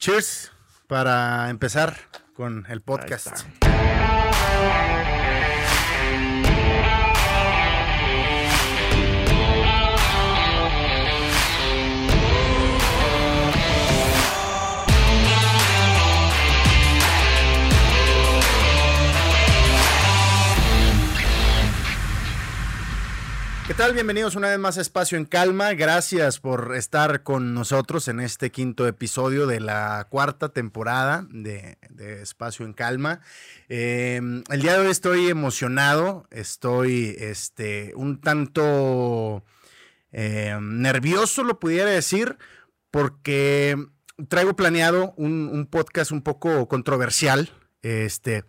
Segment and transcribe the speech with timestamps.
[0.00, 0.50] Cheers
[0.86, 1.94] para empezar
[2.32, 3.44] con el podcast.
[23.70, 23.94] ¿Qué tal?
[23.94, 25.74] Bienvenidos una vez más a Espacio en Calma.
[25.74, 31.78] Gracias por estar con nosotros en este quinto episodio de la cuarta temporada de,
[32.20, 33.20] Espacio en Calma.
[33.68, 39.44] Em, el día de hoy estoy emocionado, estoy este, un tanto
[40.10, 42.38] em, nervioso, lo pudiera decir,
[42.90, 43.76] porque
[44.28, 47.52] traigo planeado un, un podcast un poco controversial.
[47.82, 48.42] Este,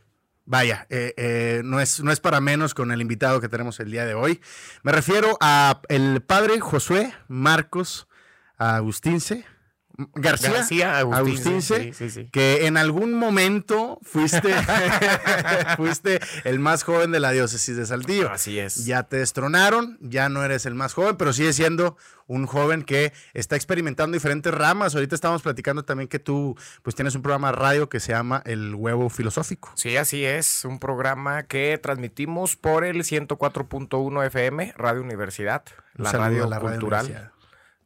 [0.52, 3.90] Vaya, eh, eh, no, es, no es para menos con el invitado que tenemos el
[3.90, 4.41] día de hoy.
[4.84, 8.10] Me refiero a el padre Josué Marcos
[8.58, 9.46] Agustince.
[10.14, 11.60] García, Agustín,
[12.32, 14.54] que en algún momento fuiste,
[15.77, 18.32] fuiste el más joven de la diócesis de Saltillo.
[18.32, 18.85] Así es.
[18.85, 23.12] Ya te destronaron, ya no eres el más joven, pero sigue siendo un joven que
[23.34, 24.96] está experimentando diferentes ramas.
[24.96, 28.41] Ahorita estamos platicando también que tú pues tienes un programa de radio que se llama
[28.46, 29.71] El Huevo Filosófico.
[29.76, 35.63] Sí, así es, un programa que transmitimos por el 104.1 FM, Radio Universidad,
[35.96, 37.32] la radio cultural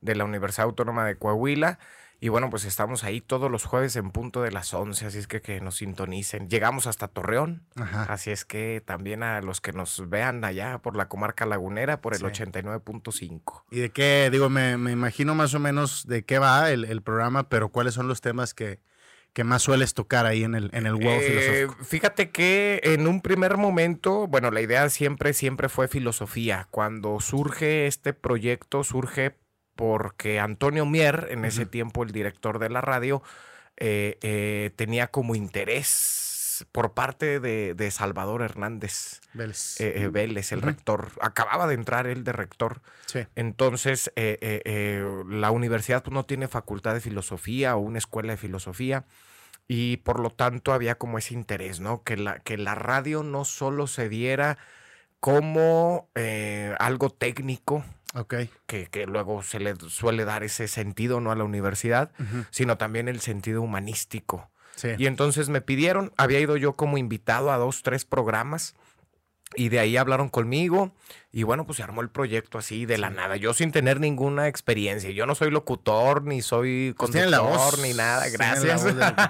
[0.02, 1.80] de la Universidad Autónoma de Coahuila.
[2.20, 5.28] Y bueno, pues estamos ahí todos los jueves en punto de las 11, así es
[5.28, 6.50] que que nos sintonicen.
[6.50, 7.64] Llegamos hasta Torreón,
[8.08, 12.16] así es que también a los que nos vean allá por la comarca lagunera, por
[12.16, 13.64] el 89.5.
[13.70, 14.30] ¿Y de qué?
[14.32, 18.22] Digo, me, imagino más o menos de qué va el, programa, pero ¿cuáles son los
[18.22, 18.80] temas que,
[19.34, 21.84] que más sueles tocar ahí en el, en el huevo eh, filosófico?
[21.84, 26.68] Fíjate que en un primer momento, bueno, la idea siempre, siempre fue filosofía.
[26.72, 29.36] Cuando surge este proyecto, surge
[29.76, 33.22] porque Antonio Mier, en ese tiempo el director de la radio,
[33.78, 41.12] eh, eh, tenía como interés por parte de, Salvador Hernández Vélez, eh, Vélez el rector.
[41.20, 42.82] Acababa de entrar él de rector.
[43.36, 49.06] Entonces, la universidad pues, no tiene facultad de filosofía o una escuela de filosofía.
[49.68, 52.04] Y por lo tanto había como ese interés, ¿no?
[52.04, 54.58] Que la, que la radio no solo se diera
[55.20, 56.10] como
[56.80, 57.84] algo técnico,
[58.24, 58.50] que,
[58.88, 61.32] que, luego se le suele dar ese sentido ¿no?
[61.32, 62.12] a la universidad,
[62.50, 64.50] sino también el sentido humanístico.
[64.98, 68.76] Y entonces me pidieron, había ido yo como invitado a dos, tres programas
[69.54, 70.92] y de ahí hablaron conmigo
[71.32, 73.36] y bueno, pues se armó el proyecto así de la nada.
[73.36, 75.12] Yo sin tener ninguna experiencia.
[75.12, 78.30] Yo no soy locutor, ni soy pues conductor, ni nada.
[78.30, 78.86] Gracias.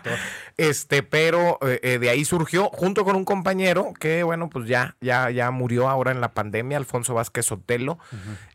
[0.57, 4.95] este, pero eh, eh, de ahí surgió junto con un compañero que, bueno, pues ya,
[5.01, 7.97] ya, ya murió ahora en la pandemia, Alfonso Vázquez Sotelo.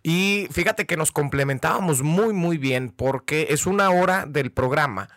[0.05, 5.09] Y fíjate que nos complementábamos muy, muy bien porque es una hora del programa.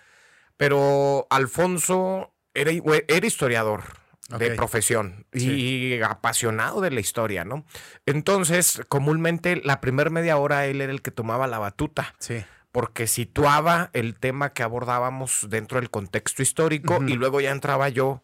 [0.57, 2.71] Pero Alfonso era,
[3.07, 7.65] era historiador de profesión y apasionado de la historia, ¿no?
[8.05, 12.15] Entonces, comúnmente la primera media hora él era el que tomaba la batuta.
[12.19, 12.43] Sí.
[12.71, 18.23] Porque situaba el tema que abordábamos dentro del contexto histórico y luego ya entraba yo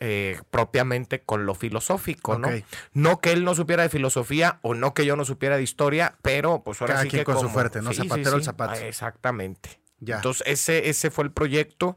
[0.00, 2.48] eh, propiamente con lo filosófico, ¿no?
[2.92, 6.16] No que él no supiera de filosofía o no que yo no supiera de historia,
[6.22, 7.92] pero pues ahora sí que con su fuerte, ¿no?
[7.92, 8.80] Zapatero el zapato.
[8.80, 9.80] Ah, exactamente.
[10.00, 10.16] Ya.
[10.16, 11.96] Entonces, ese, ese fue el proyecto.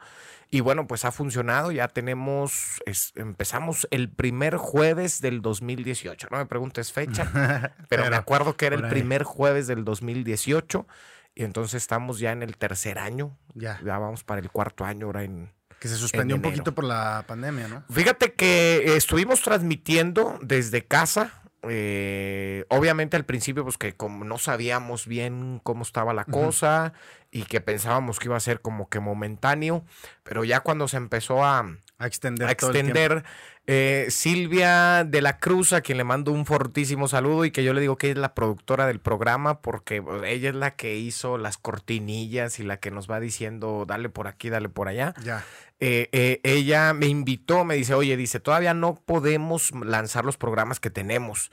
[0.49, 1.71] Y bueno, pues ha funcionado.
[1.71, 2.81] Ya tenemos,
[3.15, 6.27] empezamos el primer jueves del 2018.
[6.31, 10.87] No me preguntes fecha, pero, me acuerdo que era el primer jueves del 2018.
[11.35, 13.37] Y entonces estamos ya en el tercer año.
[13.53, 13.79] Ya.
[13.83, 15.51] Ya vamos para el cuarto año ahora en.
[15.79, 17.83] Que se suspendió un poquito por la pandemia, ¿no?
[17.89, 25.07] Fíjate que estuvimos transmitiendo desde casa eh, obviamente al principio, pues que como no sabíamos
[25.07, 26.93] bien cómo estaba la cosa
[27.31, 29.83] y que pensábamos que iba a ser como que momentáneo,
[30.23, 31.65] pero ya cuando se empezó a,
[31.99, 33.23] extender, extender
[33.67, 37.73] eh, Silvia de la Cruz, a quien le mando un fortísimo saludo y que yo
[37.73, 41.39] le digo que es la productora del programa porque pues, ella es la que hizo
[41.39, 45.15] las cortinillas y la que nos va diciendo dale por aquí, dale por allá.
[45.23, 45.43] Ya.
[45.79, 50.79] Eh, eh, ella me invitó, me dice, oye, dice, todavía no podemos lanzar los programas
[50.79, 51.51] que tenemos.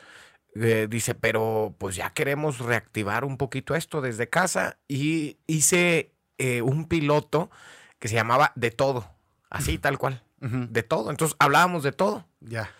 [0.55, 6.13] Dice, pero pues ya queremos reactivar un poquito esto desde casa y hice
[6.63, 7.51] un piloto
[7.99, 9.09] que se llamaba De Todo,
[9.49, 11.11] así tal cual, de todo.
[11.11, 12.27] Entonces hablábamos de todo.
[12.41, 12.71] Ya.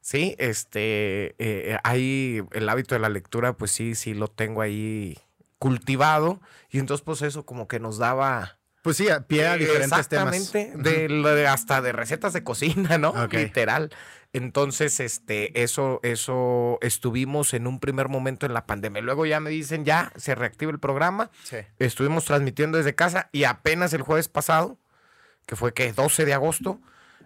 [0.00, 1.36] Sí, este,
[1.84, 5.18] ahí el hábito de la lectura, pues sí, sí lo tengo ahí
[5.58, 6.40] cultivado
[6.70, 10.34] y entonces pues eso como que nos daba pues sí, a pie a diferentes temas.
[10.34, 13.14] Exactamente, hasta de recetas de cocina, ¿no?
[13.30, 13.90] Literal.
[14.32, 19.00] Entonces, este, eso, eso estuvimos en un primer momento en la pandemia.
[19.00, 21.30] Luego ya me dicen, ya se reactiva el programa.
[21.44, 21.58] Sí.
[21.78, 24.78] Estuvimos transmitiendo desde casa y apenas el jueves pasado
[25.46, 26.80] que fue que 12 de agosto,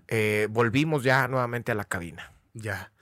[0.09, 2.33] eh, volvimos ya nuevamente a la cabina.
[2.55, 2.93] Ya.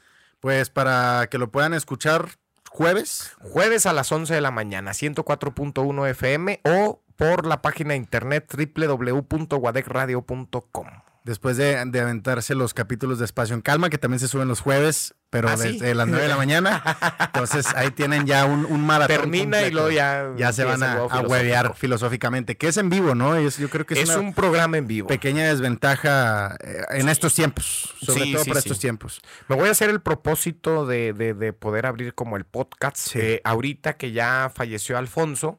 [0.40, 2.28] Pues para que lo puedan escuchar
[2.70, 3.32] jueves.
[3.40, 8.52] Jueves a las 11 de la mañana, 104.1 FM o por la página de internet
[8.52, 10.88] www.guadekradio.com
[11.24, 15.14] después de, aventarse los capítulos de Espacio en Calma, que también se suben los jueves,
[15.34, 16.80] pero ah, desde las 9 de la mañana.
[17.18, 19.16] Entonces ahí tienen ya un, un maratón.
[19.16, 20.30] Termina y luego ya.
[20.36, 23.40] Ya se van a, a huevear filosóficamente, que es en vivo, ¿no?
[23.40, 25.08] yo creo que es, un programa en vivo.
[25.08, 29.22] Pequeña desventaja eh, en estos tiempos, sobre todo para estos tiempos.
[29.48, 33.16] Me voy a hacer el propósito de, poder abrir como el podcast.
[33.16, 35.58] Eh, ahorita que ya falleció Alfonso.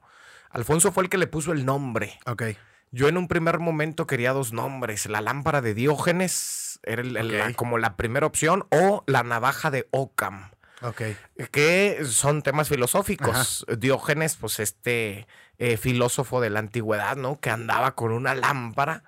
[0.52, 2.18] Alfonso fue el que le puso el nombre.
[2.28, 2.44] Ok.
[2.92, 7.96] Yo en un primer momento quería dos nombres, la lámpara de Diógenes, era como la
[7.96, 10.52] primera opción, o la navaja de Ockham.
[10.82, 11.18] Okay.
[11.52, 13.66] Que son temas filosóficos.
[13.78, 15.28] Diógenes, pues este
[15.58, 17.40] eh, filósofo de la antigüedad, ¿no?
[17.40, 19.04] Que andaba con una lámpara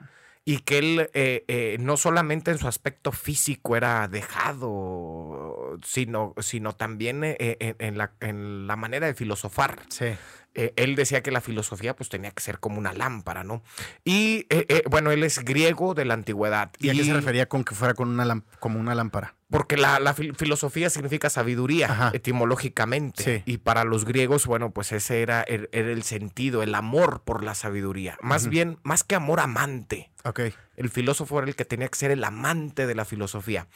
[0.46, 6.74] y que él eh, eh, no solamente en su aspecto físico era dejado, sino, sino
[6.74, 9.82] también en, la, en la manera de filosofar.
[9.90, 10.16] Sí.
[10.58, 13.62] Eh, él decía que la filosofía pues tenía que ser como una lámpara, ¿no?
[14.04, 16.72] Y eh, eh, bueno, él es griego de la antigüedad.
[16.80, 19.36] ¿Y, a qué se refería con que fuera con una como una lámpara?
[19.52, 23.44] Porque la, filosofía significa sabiduría etimológicamente.
[23.46, 27.44] Y para los griegos, bueno, pues ese era, er, era, el sentido, el amor por
[27.44, 28.18] la sabiduría.
[28.22, 30.12] Más bien, más que amor amante.
[30.24, 30.56] Okay.
[30.76, 33.68] El filósofo era el que tenía que ser el amante de la filosofía.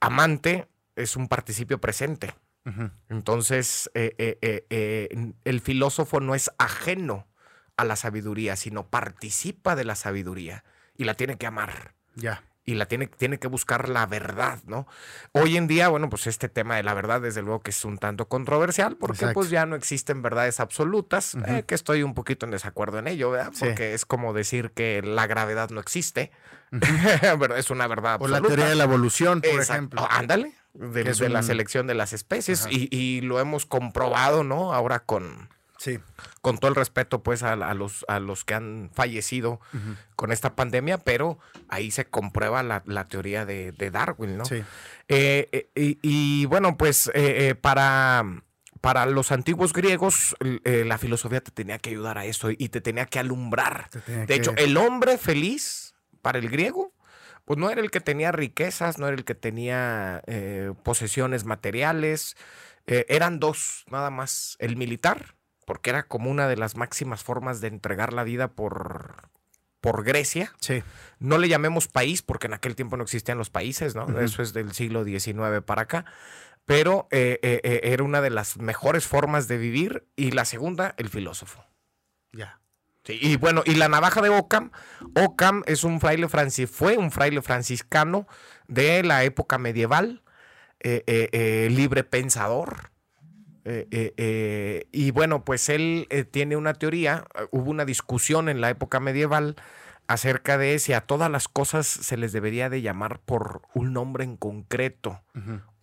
[0.00, 2.34] Amante es un participio presente.
[3.08, 7.26] Entonces, eh, eh, eh, el filósofo no es ajeno
[7.76, 10.64] a la sabiduría, sino participa de la sabiduría
[10.96, 11.94] y la tiene que amar.
[12.16, 12.42] Ya.
[12.66, 14.88] Y la tiene, tiene que buscar la verdad, ¿no?
[15.32, 17.96] Hoy en día, bueno, pues este tema de la verdad, desde luego que es un
[17.96, 21.36] tanto controversial, porque pues ya no existen verdades absolutas,
[21.66, 23.52] que estoy un poquito en desacuerdo en ello, ¿verdad?
[23.58, 26.32] Porque es como decir que la gravedad no existe,
[27.56, 28.38] es una verdad absoluta.
[28.38, 30.06] O la teoría de la evolución, por ejemplo.
[30.10, 34.72] Ándale de, la selección de las especies y, lo hemos comprobado, ¿no?
[34.72, 35.48] Ahora con,
[35.92, 35.98] sí.
[36.40, 39.60] con todo el respeto pues a, los, a los que han fallecido
[40.14, 41.38] con esta pandemia, pero
[41.68, 44.44] ahí se comprueba la, teoría de, Darwin, ¿no?
[44.44, 44.62] Sí.
[45.08, 48.24] Eh, eh, y, bueno, pues eh, para...
[48.82, 53.06] Para los antiguos griegos, la filosofía te tenía que ayudar a eso y te tenía
[53.06, 53.88] que alumbrar.
[54.06, 56.92] de hecho, el hombre feliz para el griego
[57.46, 62.36] pues no era el que tenía riquezas, no era el que tenía eh, posesiones materiales,
[62.88, 65.35] eh, eran dos nada más, el militar,
[65.66, 69.28] porque era como una de las máximas formas de entregar la vida por,
[69.82, 70.54] por Grecia.
[70.58, 70.82] Sí.
[71.18, 74.18] No le llamemos país, porque en aquel tiempo no existían los países, ¿no?
[74.18, 76.06] Eso es del siglo XIX para acá.
[76.64, 80.06] Pero eh, era una de las mejores formas de vivir.
[80.16, 81.64] Y la segunda, el filósofo.
[82.32, 82.58] Ya
[83.08, 84.70] y bueno, y la navaja de Ockham,
[85.14, 88.26] Ockham es un fraile francis, fue un fraile franciscano
[88.66, 90.22] de la época medieval,
[90.80, 91.02] eh,
[93.66, 94.86] eh, eh, pensador.
[94.92, 99.56] y bueno, pues él tiene una teoría, hubo una discusión en la época medieval
[100.08, 104.24] acerca de si a todas las cosas se les debería de llamar por un nombre
[104.24, 105.20] en concreto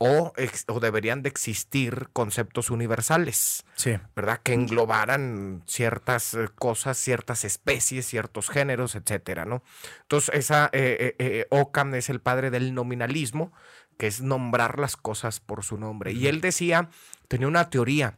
[0.04, 0.34] o,
[0.68, 3.98] o, deberían de existir conceptos universales, sí.
[4.16, 4.42] ¿verdad?
[4.44, 9.64] Que englobaran ciertas eh, cosas, ciertas especies, ciertos géneros, etcétera, ¿no?
[10.02, 13.54] Entonces, esa, eh, eh, Ockham es el padre del nominalismo,
[13.98, 16.12] que es nombrar las cosas por su nombre.
[16.14, 16.90] Y él decía,
[17.28, 18.18] tenía una teoría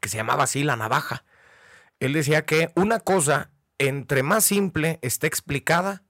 [0.00, 1.24] que se llamaba así la navaja.
[2.00, 6.02] Él decía que una cosa entre más simple esté explicada,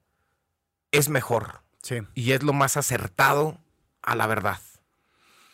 [0.93, 1.63] es mejor.
[1.83, 1.97] Sí.
[2.15, 3.59] Y es lo más acertado
[4.03, 4.59] a la verdad.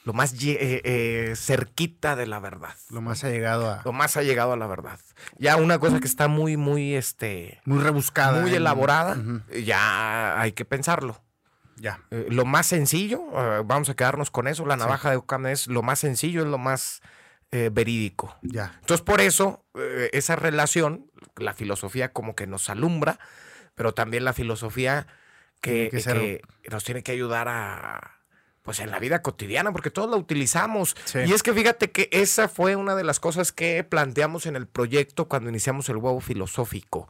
[0.05, 2.75] Lo más eh, eh, cerquita de la verdad.
[2.89, 3.83] Lo más allegado a.
[3.85, 4.99] Lo más llegado a la verdad.
[5.39, 7.61] Ya una cosa que está muy, muy, este.
[7.65, 8.41] Muy rebuscada.
[8.41, 9.19] Muy elaborada.
[9.65, 11.23] Ya hay que pensarlo.
[11.81, 12.01] Ya.
[12.11, 13.25] Eh, lo más sencillo,
[13.65, 14.67] vamos a quedarnos con eso.
[14.67, 17.01] La navaja de Ockham es lo más sencillo, es lo más
[17.51, 18.37] verídico.
[18.43, 18.77] Ya.
[18.79, 19.65] Entonces, por eso,
[20.13, 23.19] esa relación la filosofía como que nos alumbra,
[23.75, 25.07] pero también la filosofía
[25.61, 28.21] que, nos tiene que ayudar a
[28.63, 30.95] pues en la vida cotidiana, porque todos la utilizamos.
[31.27, 34.67] Y es que fíjate que esa fue una de las cosas que planteamos en el
[34.67, 37.09] proyecto cuando iniciamos el huevo filosófico.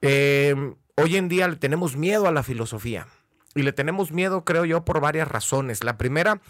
[0.00, 3.08] Em, hoy en día le tenemos miedo a la filosofía.
[3.54, 5.82] Y le tenemos miedo, creo yo, por varias razones.
[5.82, 6.40] La primera,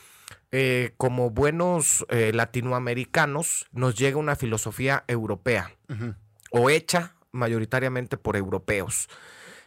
[0.52, 5.72] eh, como buenos eh, latinoamericanos, nos llega una filosofía europea
[6.50, 9.08] o hecha mayoritariamente por europeos.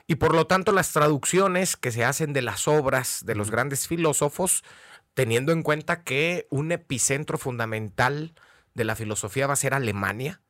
[0.05, 3.87] Y por lo tanto las traducciones que se hacen de las obras de los grandes
[3.87, 4.63] filósofos,
[5.13, 8.33] teniendo en cuenta que un epicentro fundamental
[8.73, 10.41] de la filosofía va a ser Alemania,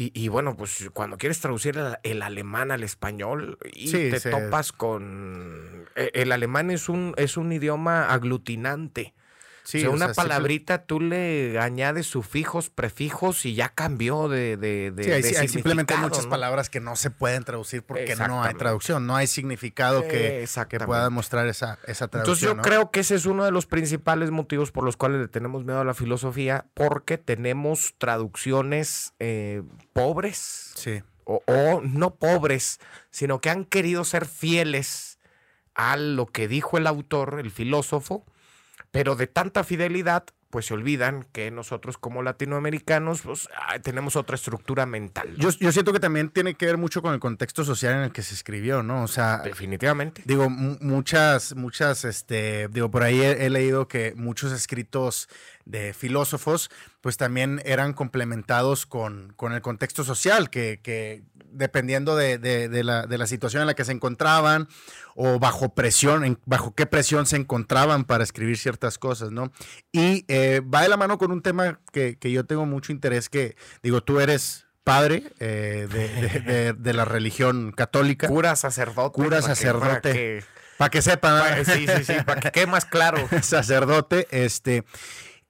[0.00, 5.86] Y, bueno, pues cuando quieres traducir el, alemán al español y te topas con...
[5.96, 9.12] E, el alemán es un, es un idioma aglutinante.
[9.68, 14.94] Sí, o sea, una palabrita tú le añades sufijos, prefijos y ya cambió de, de,
[15.22, 19.14] sí, hay, simplemente muchas palabras que no se pueden traducir porque no hay traducción, no
[19.14, 22.22] hay significado que, que pueda mostrar esa, esa traducción.
[22.22, 25.28] Entonces yo creo que ese es uno de los principales motivos por los cuales le
[25.28, 30.72] tenemos miedo a la filosofía, porque tenemos traducciones eh, pobres.
[30.76, 31.02] Sí.
[31.24, 35.18] O, o no pobres, sino que han querido ser fieles
[35.74, 38.24] a lo que dijo el autor, el filósofo,
[38.90, 43.48] pero de tanta fidelidad, pues se olvidan que nosotros como latinoamericanos pues,
[43.82, 45.34] tenemos otra estructura mental.
[45.36, 48.22] Yo, siento que también tiene que ver mucho con el contexto social en el que
[48.22, 49.02] se escribió, ¿no?
[49.02, 50.22] O sea, definitivamente.
[50.24, 55.28] Digo, muchas, muchas, este, digo, por ahí he, leído que muchos escritos
[55.66, 56.70] de filósofos,
[57.02, 63.06] pues también eran complementados con, con el contexto social, que, que dependiendo de, de, la,
[63.06, 64.68] de, la, situación en la que se encontraban
[65.14, 69.52] o bajo presión, bajo qué presión se encontraban para escribir ciertas cosas, ¿no?
[69.92, 73.28] Y eh, va de la mano con un tema que, que, yo tengo mucho interés,
[73.28, 78.26] que digo, tú eres padre eh, de, la religión católica.
[78.28, 79.22] Cura sacerdote.
[79.22, 80.44] Cura sacerdote.
[80.78, 81.64] Para que, sepan.
[81.66, 83.18] sí, sí, sí, para que quede más claro.
[83.42, 84.84] sacerdote, este...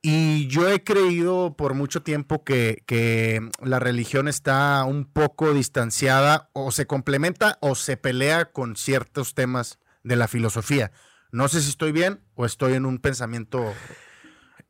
[0.00, 6.71] Y yo he creído por mucho tiempo que, la religión está un poco distanciada o
[6.71, 10.93] se complementa o se pelea con ciertos temas de la filosofía.
[11.33, 13.75] No sé si estoy bien o estoy en un pensamiento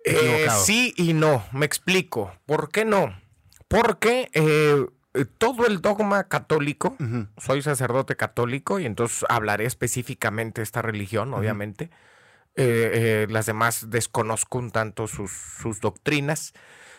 [0.04, 1.44] eh, sí y no.
[1.52, 2.32] Me explico.
[2.46, 3.14] ¿Por qué no?
[3.68, 4.86] Porque eh,
[5.36, 6.96] todo el dogma católico,
[7.36, 11.90] soy sacerdote católico y entonces hablaré específicamente de esta religión, obviamente.
[12.60, 16.54] Eh, eh, las demás desconozco un tanto sus, sus, doctrinas,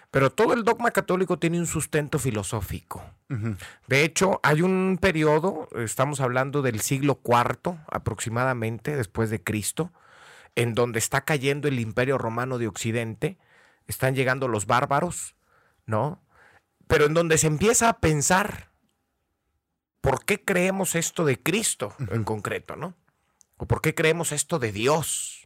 [0.10, 3.04] pero todo el dogma católico tiene un sustento filosófico.
[3.86, 9.92] De hecho, hay un periodo, estamos hablando del siglo IV aproximadamente, después de Cristo,
[10.56, 13.38] en donde está cayendo el imperio romano de Occidente,
[13.86, 15.36] están llegando los bárbaros,
[15.86, 16.24] ¿no?
[16.88, 18.72] Pero en donde se empieza a pensar,
[20.00, 22.96] ¿por qué creemos esto de Cristo en concreto, ¿no?
[23.58, 25.39] ¿O por qué creemos esto de Dios?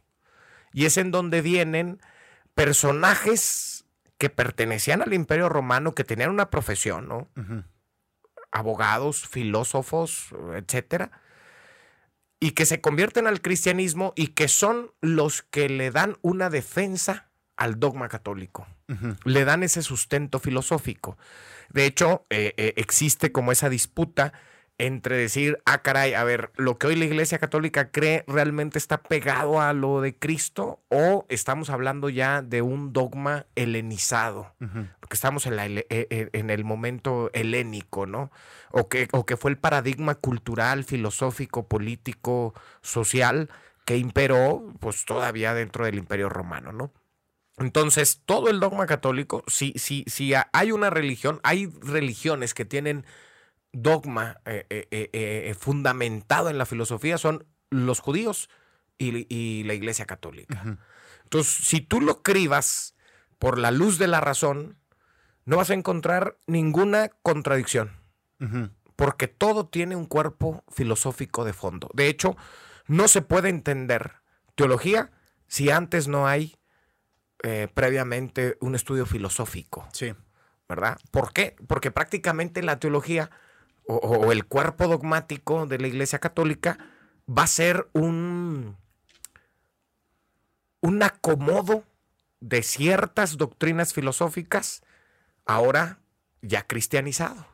[0.74, 2.00] Y es en donde vienen
[2.54, 3.86] personajes
[4.18, 7.28] que pertenecían al Imperio Romano, que tenían una profesión, ¿no?
[8.50, 11.12] Abogados, filósofos, etcétera,
[12.40, 17.30] y que se convierten al cristianismo y que son los que le dan una defensa
[17.56, 18.66] al dogma católico.
[19.24, 21.16] Le dan ese sustento filosófico.
[21.70, 24.32] De hecho, eh, eh, existe como esa disputa
[24.78, 29.02] entre decir, ah, caray, a ver, lo que hoy la Iglesia Católica cree realmente está
[29.02, 35.46] pegado a lo de Cristo o estamos hablando ya de un dogma helenizado, porque estamos
[35.46, 38.32] en, e, e, en, el momento helénico, ¿no?
[38.72, 43.50] O que, o que fue el paradigma cultural, filosófico, político, social
[43.84, 46.92] que imperó, pues todavía dentro del Imperio Romano, ¿no?
[47.58, 53.04] Entonces, todo el dogma católico, si, si, si hay una religión, hay religiones que tienen
[53.74, 58.48] dogma eh, eh, eh, fundamentado en la filosofía son los judíos
[58.96, 60.78] y, la iglesia católica.
[61.24, 62.94] Entonces, si tú lo cribas
[63.38, 64.78] por la luz de la razón,
[65.44, 67.90] no vas a encontrar ninguna contradicción,
[68.96, 71.90] porque todo tiene un cuerpo filosófico de fondo.
[71.92, 72.36] De hecho,
[72.86, 74.12] no se puede entender
[74.54, 75.10] teología
[75.48, 76.56] si antes no hay
[77.74, 79.88] previamente un estudio filosófico.
[79.92, 80.14] Sí.
[80.68, 80.98] ¿Verdad?
[81.10, 81.56] ¿Por qué?
[81.66, 83.30] Porque prácticamente la teología
[83.86, 86.78] o, el cuerpo dogmático de la Iglesia Católica
[87.28, 88.76] va a ser un,
[90.80, 91.84] un acomodo
[92.40, 94.82] de ciertas doctrinas filosóficas
[95.46, 95.98] ahora
[96.42, 97.46] ya cristianizado.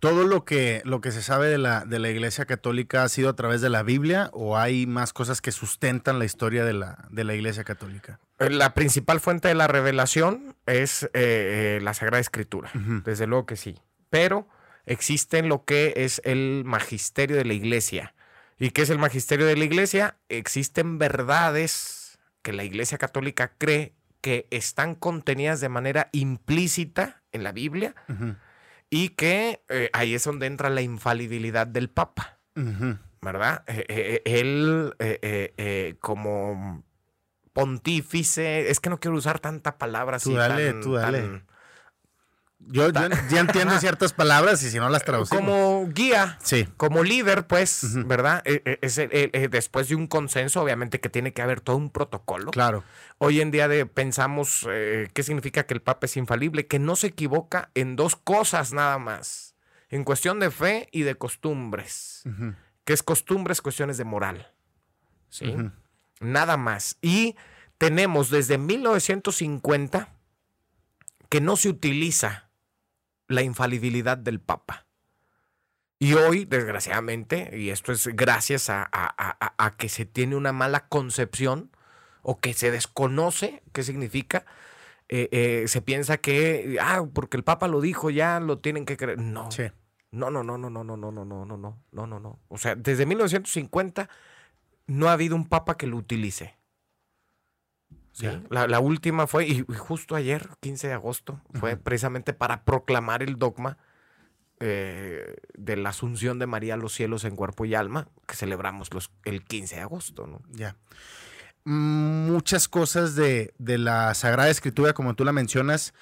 [0.00, 3.28] ¿Todo lo que, lo que se sabe de la, de la Iglesia Católica ha sido
[3.28, 7.06] a través de la Biblia o hay más cosas que sustentan la historia de la,
[7.10, 8.18] de la Iglesia Católica?
[8.38, 12.70] Eh, la principal fuente de la revelación es eh, eh, la Sagrada Escritura,
[13.04, 13.76] desde luego que sí.
[14.08, 14.48] Pero
[14.86, 18.14] existe lo que es el magisterio de la iglesia.
[18.58, 20.18] ¿Y qué es el magisterio de la iglesia?
[20.28, 27.52] Existen verdades que la iglesia católica cree que están contenidas de manera implícita en la
[27.52, 27.94] Biblia
[28.90, 32.38] y que eh, ahí es donde entra la infalibilidad del Papa,
[33.22, 33.64] ¿verdad?
[33.66, 36.84] Eh, eh, él como
[37.54, 40.30] pontífice, es que no quiero usar tanta palabra así.
[40.30, 41.42] Tú dale, tú dale
[42.66, 45.42] Yo, ya entiendo ciertas palabras y si no las traducimos.
[45.42, 46.68] Como guía, sí.
[46.76, 48.42] como líder, pues, ¿verdad?
[48.44, 51.90] Eh, eh, es, eh, después de un consenso, obviamente que tiene que haber todo un
[51.90, 52.50] protocolo.
[52.50, 52.84] Claro.
[53.18, 57.08] Hoy en día de, pensamos qué significa que el Papa es infalible, que no se
[57.08, 59.54] equivoca en dos cosas nada más,
[59.88, 62.22] en cuestión de fe y de costumbres.
[62.84, 64.52] Que es costumbres, cuestiones de moral.
[65.28, 65.54] ¿Sí?
[66.20, 66.98] Nada más.
[67.02, 67.36] Y
[67.78, 70.14] tenemos desde 1950
[71.28, 72.49] que no se utiliza
[73.30, 74.86] la infalibilidad del Papa.
[76.00, 81.70] Y hoy, desgraciadamente, y esto es gracias a, que se tiene una mala concepción
[82.22, 84.44] o que se desconoce qué significa,
[85.08, 88.96] eh, eh, se piensa que, ah, porque el Papa lo dijo, ya lo tienen que
[88.96, 89.18] creer.
[89.18, 89.48] No.
[90.10, 92.40] No, no, no, no, no, no, no, no, no, no, no, no, no, no.
[92.48, 94.08] O sea, desde 1950
[94.86, 96.56] no ha habido un Papa que lo utilice.
[98.12, 98.26] ¿Sí?
[98.50, 103.78] La, última fue, y justo ayer, 15 de agosto, fue precisamente para proclamar el dogma
[104.62, 108.92] eh, de la asunción de María a los cielos en cuerpo y alma, que celebramos
[108.92, 110.26] los, el 15 de agosto.
[110.26, 110.42] ¿no?
[110.50, 110.76] Ya.
[111.64, 115.94] Muchas cosas de, la Sagrada Escritura, como tú la mencionas,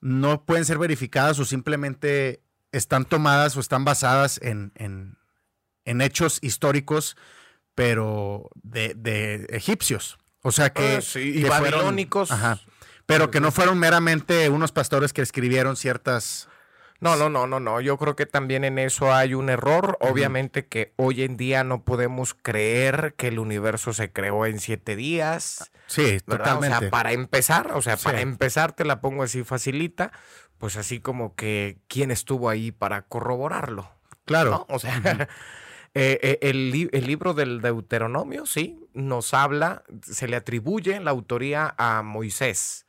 [0.00, 7.16] no pueden ser verificadas o simplemente están tomadas o están basadas en, en, hechos históricos,
[7.76, 10.18] pero de, de egipcios.
[10.46, 12.30] O sea que, ah, y babilónicos.
[13.04, 16.48] pero que no fueron meramente unos pastores que escribieron ciertas.
[17.00, 17.80] No, no, no, no, no.
[17.80, 19.98] Yo creo que también en eso hay un error.
[20.00, 24.94] Obviamente que hoy en día no podemos creer que el universo se creó en siete
[24.94, 25.72] días.
[25.88, 26.76] Sí, totalmente.
[26.76, 30.12] O sea, para empezar, o sea, para empezar te la pongo así facilita,
[30.58, 33.90] pues así como que quién estuvo ahí para corroborarlo.
[34.26, 34.64] Claro.
[34.68, 35.28] O sea,
[35.98, 42.02] Eh, eh, el, libro del Deuteronomio, sí, nos habla, se le atribuye la autoría a
[42.02, 42.84] Moisés,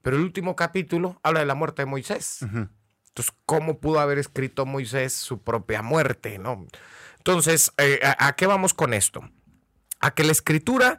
[0.00, 2.38] pero el último capítulo habla de la muerte de Moisés.
[2.40, 6.38] Entonces, ¿cómo pudo haber escrito Moisés su propia muerte?
[6.38, 6.66] ¿no?
[7.18, 9.28] Entonces, eh, ¿a, qué vamos con esto?
[10.00, 10.98] A que la escritura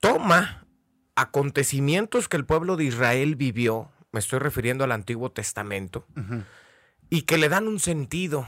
[0.00, 0.66] toma
[1.16, 6.06] acontecimientos que el pueblo de Israel vivió, me estoy refiriendo al Antiguo Testamento,
[7.10, 8.46] y que le dan un sentido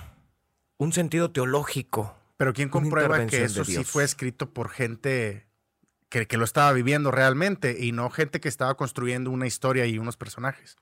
[0.77, 2.17] un sentido teológico.
[2.37, 5.47] Pero ¿quién comprueba que eso sí fue escrito por gente
[6.09, 9.99] que, que, lo estaba viviendo realmente y no gente que estaba construyendo una historia y
[9.99, 10.77] unos personajes?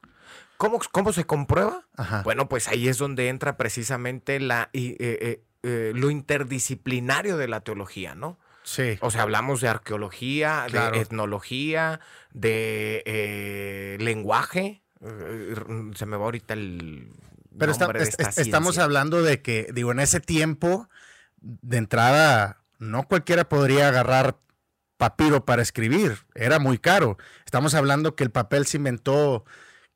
[0.62, 1.88] ¿Cómo, cómo se comprueba?
[2.22, 7.62] Bueno, pues ahí es donde entra precisamente la, eh, eh, eh, lo interdisciplinario de la
[7.62, 8.38] teología, ¿no?
[8.62, 8.96] Sí.
[9.00, 11.98] O sea, hablamos de arqueología, de etnología,
[12.32, 14.82] de lenguaje.
[15.96, 17.08] Se me va ahorita el
[17.58, 20.88] pero estamos hablando de que, digo, en ese tiempo,
[21.40, 24.38] de entrada, no cualquiera podría agarrar
[24.96, 27.18] papiro para escribir, era muy caro.
[27.44, 29.44] Estamos hablando que el papel se inventó,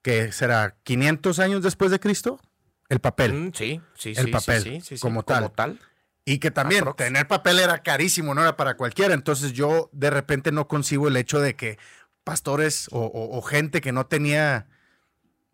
[0.02, 2.40] que será 500 años después de Cristo,
[2.88, 3.32] el papel.
[3.32, 5.78] Mm, sí, sí, el papel, como, tal.
[6.24, 9.14] Y que también tener papel era carísimo, no era para cualquiera.
[9.14, 11.78] Entonces yo de repente no concibo el hecho de que
[12.24, 14.66] pastores o gente que no tenía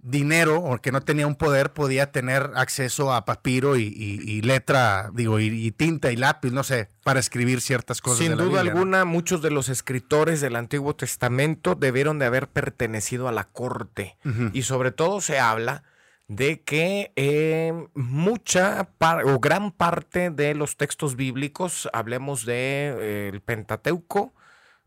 [0.02, 5.38] dinero o que no tenía un poder podía tener acceso a papiro y, letra, digo,
[5.38, 8.18] y, tinta y lápiz, no sé, para escribir ciertas cosas.
[8.18, 13.32] Sin duda alguna, muchos de los escritores del Antiguo Testamento debieron de haber pertenecido a
[13.32, 14.16] la corte.
[14.52, 15.84] Y sobre todo se habla
[16.26, 18.88] de que eh, mucha
[19.24, 22.54] o gran parte de los textos bíblicos, hablemos de
[22.98, 24.32] eh, el Pentateuco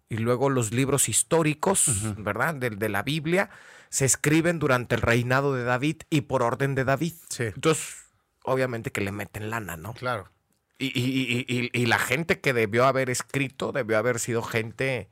[0.10, 2.56] y luego los libros históricos, ¿verdad?
[2.56, 3.49] de la Biblia,
[3.96, 7.14] se escriben durante el reinado de David y por orden de David.
[7.40, 7.96] Entonces,
[8.44, 9.94] obviamente que le meten lana, ¿no?
[9.94, 10.30] Claro.
[10.78, 15.10] Y, la gente que debió haber escrito debió haber sido gente.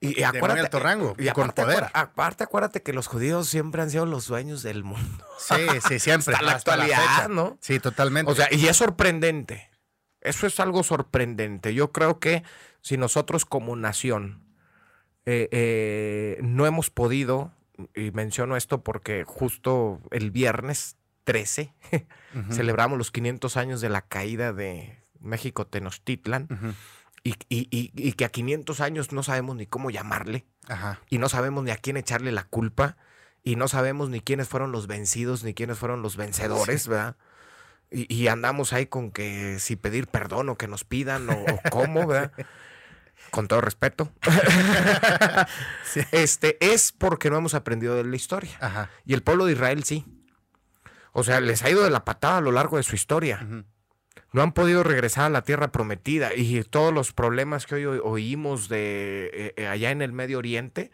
[0.00, 1.86] Y, acuérdate, de alto rango, y con poder.
[1.92, 5.24] aparte, acuérdate que los judíos siempre han sido los dueños del mundo.
[5.38, 5.54] Sí,
[5.86, 6.34] sí, siempre.
[6.34, 7.56] hasta la actualidad, ¿no?
[7.60, 8.32] Sí, totalmente.
[8.32, 9.70] O sea, y es sorprendente.
[10.20, 11.72] Eso es algo sorprendente.
[11.72, 12.42] Yo creo que
[12.80, 14.42] si nosotros como nación
[15.24, 17.52] eh, eh, no hemos podido
[17.94, 21.74] y menciono esto porque justo el viernes 13
[22.50, 26.48] celebramos los 500 años de la caída de México Tenochtitlan.
[27.24, 30.46] y, que a 500 años no sabemos ni cómo llamarle,
[31.10, 32.96] y no sabemos ni a quién echarle la culpa,
[33.42, 37.16] y no sabemos ni quiénes fueron los vencidos, ni quiénes fueron los vencedores, ¿verdad?
[37.90, 42.06] Y, andamos ahí con que si pedir perdón o que nos pidan o, o cómo,
[42.06, 42.32] ¿verdad?
[43.30, 44.12] con todo respeto,
[46.12, 48.90] este, es porque no hemos aprendido de la historia.
[49.04, 50.04] Y el pueblo de Israel sí.
[51.12, 53.46] O sea, les ha ido de la patada a lo largo de su historia.
[54.32, 58.68] no han podido regresar a la tierra prometida y todos los problemas que hoy oímos
[58.68, 60.90] de eh, eh, allá en el Medio Oriente,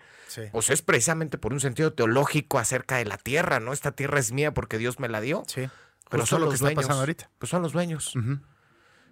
[0.52, 3.72] pues es precisamente por un sentido teológico acerca de la tierra, ¿no?
[3.72, 5.42] Esta tierra es mía porque Dios me la dio.
[5.46, 5.68] Sí.
[6.08, 6.88] Pero son los dueños.
[6.88, 7.30] ahorita.
[7.38, 8.14] Pues son los dueños.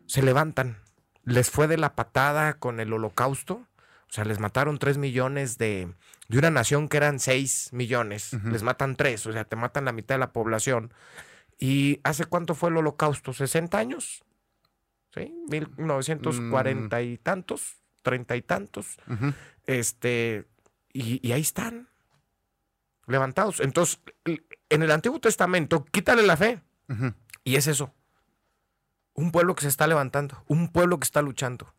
[0.06, 0.76] Se levantan.
[1.24, 3.54] Les fue de la patada con el holocausto.
[3.54, 5.92] O sea, les mataron tres millones de,
[6.28, 8.32] de una nación que eran seis millones.
[8.44, 9.26] Les matan tres.
[9.26, 10.92] O sea, te matan la mitad de la población.
[11.58, 13.32] ¿Y hace cuánto fue el holocausto?
[13.32, 14.24] ¿60 años?
[15.14, 15.32] ¿Sí?
[15.48, 17.02] 1940 mm.
[17.02, 18.96] y tantos, treinta y tantos.
[19.66, 20.46] Este,
[20.92, 21.88] y, ahí están,
[23.06, 23.60] levantados.
[23.60, 24.00] Entonces,
[24.68, 26.60] en el Antiguo Testamento, quítale la fe.
[27.44, 27.94] Y es eso.
[29.20, 31.74] Un pueblo que se está levantando, un pueblo que está luchando.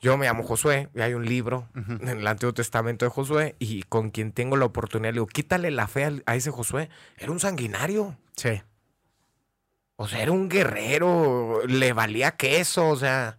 [0.00, 3.84] Yo me llamo Josué y hay un libro en el Antiguo Testamento de Josué y
[3.84, 6.90] con quien tengo la oportunidad le digo, quítale la fe a ese Josué.
[7.16, 8.18] Era un sanguinario.
[8.34, 8.60] Sí.
[9.94, 13.38] O sea, era un guerrero, le valía queso, o sea,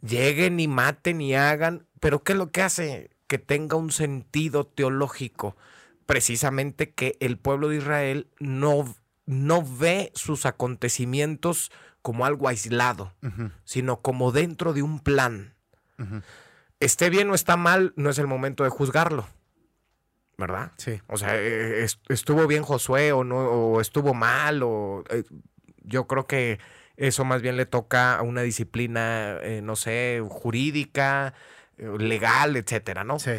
[0.00, 3.10] lleguen y maten y hagan, pero ¿qué es lo que hace?
[3.26, 5.56] Que tenga un sentido teológico,
[6.06, 8.94] precisamente que el pueblo de Israel no,
[9.26, 11.70] no ve sus acontecimientos
[12.02, 13.12] como algo aislado,
[13.64, 15.54] sino como dentro de un plan.
[16.80, 19.26] Esté bien o está mal, no es el momento de juzgarlo.
[20.38, 20.72] ¿verdad?
[20.76, 21.00] Sí.
[21.06, 25.24] O sea, e, e, estuvo bien Josué o no, o estuvo mal, o eh,
[25.82, 26.58] yo creo que
[26.96, 31.34] eso más bien le toca a una disciplina, eh, no sé, jurídica,
[31.78, 33.18] eh, legal, etcétera, ¿no?
[33.18, 33.32] Sí.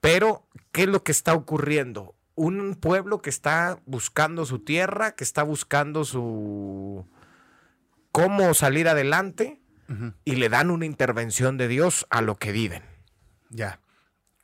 [0.00, 2.14] Pero, ¿qué es lo que está ocurriendo?
[2.34, 7.06] Un pueblo que está buscando su tierra, que está buscando su
[8.12, 9.60] cómo salir adelante
[10.24, 12.84] y le dan una intervención de Dios a lo que viven.
[13.48, 13.80] Ya.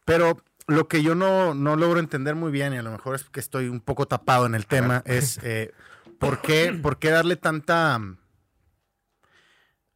[0.04, 3.24] Pero lo que yo no, no logro entender muy bien, y a lo mejor es
[3.24, 5.72] que estoy un poco tapado en el tema, es eh,
[6.18, 8.00] ¿por qué, ¿por qué darle tanta,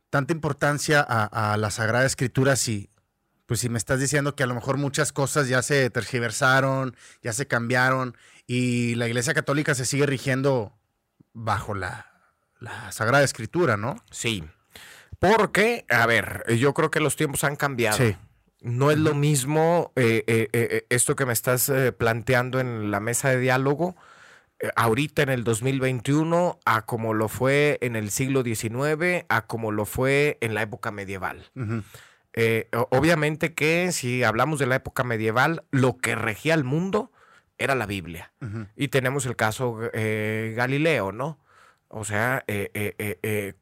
[0.08, 2.90] tanta importancia a, la Sagrada Escritura si,
[3.50, 7.32] pues si me estás diciendo que a lo mejor muchas cosas ya se tergiversaron, ya
[7.32, 10.72] se cambiaron y la Iglesia Católica se sigue rigiendo
[11.32, 12.06] bajo la,
[12.92, 13.96] Sagrada Escritura, ¿no?
[14.12, 14.44] Sí.
[15.18, 17.96] Porque, a ver, yo creo que los tiempos han cambiado.
[17.96, 18.16] Sí.
[18.60, 23.30] No es lo mismo eh, eh, eh, esto que me estás planteando en la mesa
[23.30, 23.96] de diálogo
[24.76, 29.86] ahorita en el 2021 a como lo fue en el siglo XIX, a como lo
[29.86, 31.50] fue en la época medieval.
[32.32, 37.12] Eh, obviamente que si hablamos de la época medieval, lo que regía el mundo
[37.58, 38.32] era la Biblia.
[38.76, 41.38] Y tenemos el caso eh, Galileo, ¿no?
[41.88, 42.44] O sea,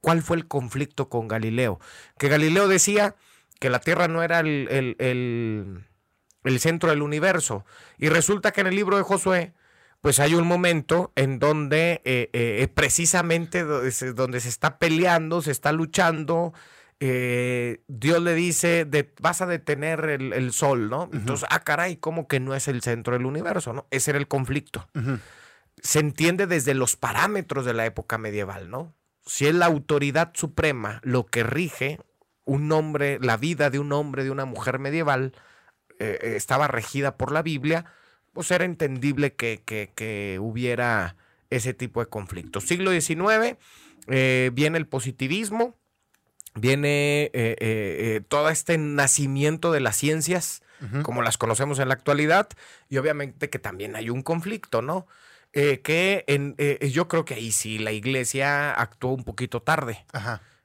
[0.00, 1.80] ¿cuál fue el conflicto con Galileo?
[2.18, 3.16] Que Galileo decía
[3.58, 7.64] que la Tierra no era el, el centro del universo.
[7.96, 9.54] Y resulta que en el libro de Josué
[10.00, 15.72] pues hay un momento en donde eh, eh, precisamente donde se, está peleando, se está
[15.72, 16.52] luchando,
[17.00, 18.86] eh, Dios le dice,
[19.20, 21.08] vas a detener el, sol, ¿no?
[21.12, 23.86] Entonces, ah, caray, como que no es el centro del universo, ¿no?
[23.90, 24.88] Ese era el conflicto.
[25.80, 28.94] Se entiende desde los parámetros de la época medieval, ¿no?
[29.24, 32.00] Si es la autoridad suprema lo que rige
[32.44, 35.34] un hombre, la vida de un hombre, de una mujer medieval,
[35.98, 37.84] estaba regida por la Biblia,
[38.38, 41.16] pues era entendible que, hubiera
[41.50, 42.68] ese tipo de conflictos.
[42.68, 43.56] Siglo XIX,
[44.06, 45.76] eh, viene el positivismo,
[46.60, 50.62] viene eh, eh, todo este nacimiento de las ciencias,
[51.02, 52.48] como las conocemos en la actualidad,
[52.88, 55.06] y obviamente que también hay un conflicto, ¿no?
[55.52, 56.54] que en,
[56.92, 60.04] yo creo que ahí sí la iglesia actuó un poquito tarde.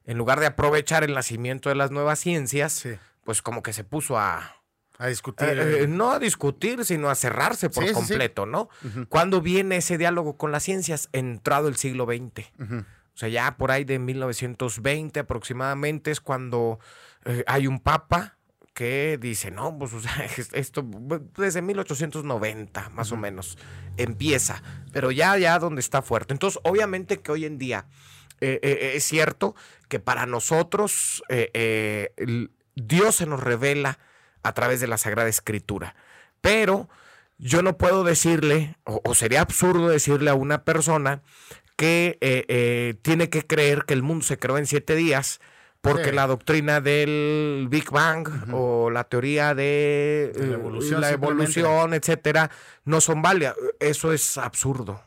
[0.06, 2.86] En lugar de aprovechar el nacimiento de las nuevas ciencias,
[3.24, 4.64] pues como que se puso a,
[4.98, 5.50] a discutir.
[5.50, 8.70] Eh, eh, no a discutir, sino a cerrarse por completo, ¿no?
[9.10, 11.10] ¿Cuándo viene ese diálogo con las ciencias?
[11.12, 12.48] Entrado el siglo XX.
[13.14, 16.80] O sea, ya por ahí de 1920 aproximadamente es cuando
[17.26, 18.38] eh, hay un papa
[18.74, 20.84] que dice, no, pues o sea, esto
[21.38, 23.58] desde 1890 más o menos
[23.98, 26.34] empieza, pero ya, ya donde está fuerte.
[26.34, 27.86] Entonces, obviamente que hoy en día
[28.42, 29.56] es cierto
[29.88, 31.24] que para nosotros
[32.76, 34.00] Dios se nos revela
[34.44, 35.96] a través de la Sagrada Escritura.
[36.42, 36.90] Pero
[37.38, 41.22] yo no puedo decirle, o, sería absurdo decirle a una persona
[41.76, 45.42] que eh, eh, tiene que creer que el mundo se creó en siete días,
[45.82, 50.32] porque la doctrina del Big Bang o la teoría de
[50.98, 52.50] la eh, evolución, etcétera,
[52.86, 53.56] no son válidas.
[53.82, 55.04] Eso es absurdo.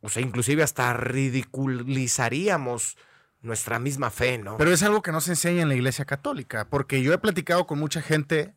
[0.00, 2.96] O sea, inclusive hasta ridiculizaríamos
[3.40, 4.58] nuestra misma fe, ¿no?
[4.58, 7.66] Pero es algo que no se enseña en la Iglesia Católica, porque yo he platicado
[7.66, 8.54] con mucha gente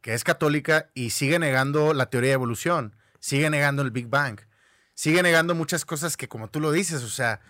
[0.00, 4.40] que es católica y sigue negando la teoría de evolución, sigue negando el Big Bang,
[4.94, 7.40] sigue negando muchas cosas que como tú lo dices, o sea,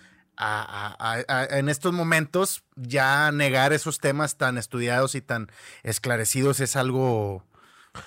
[1.50, 5.50] en estos momentos ya negar esos temas tan estudiados y tan
[5.82, 7.44] esclarecidos es algo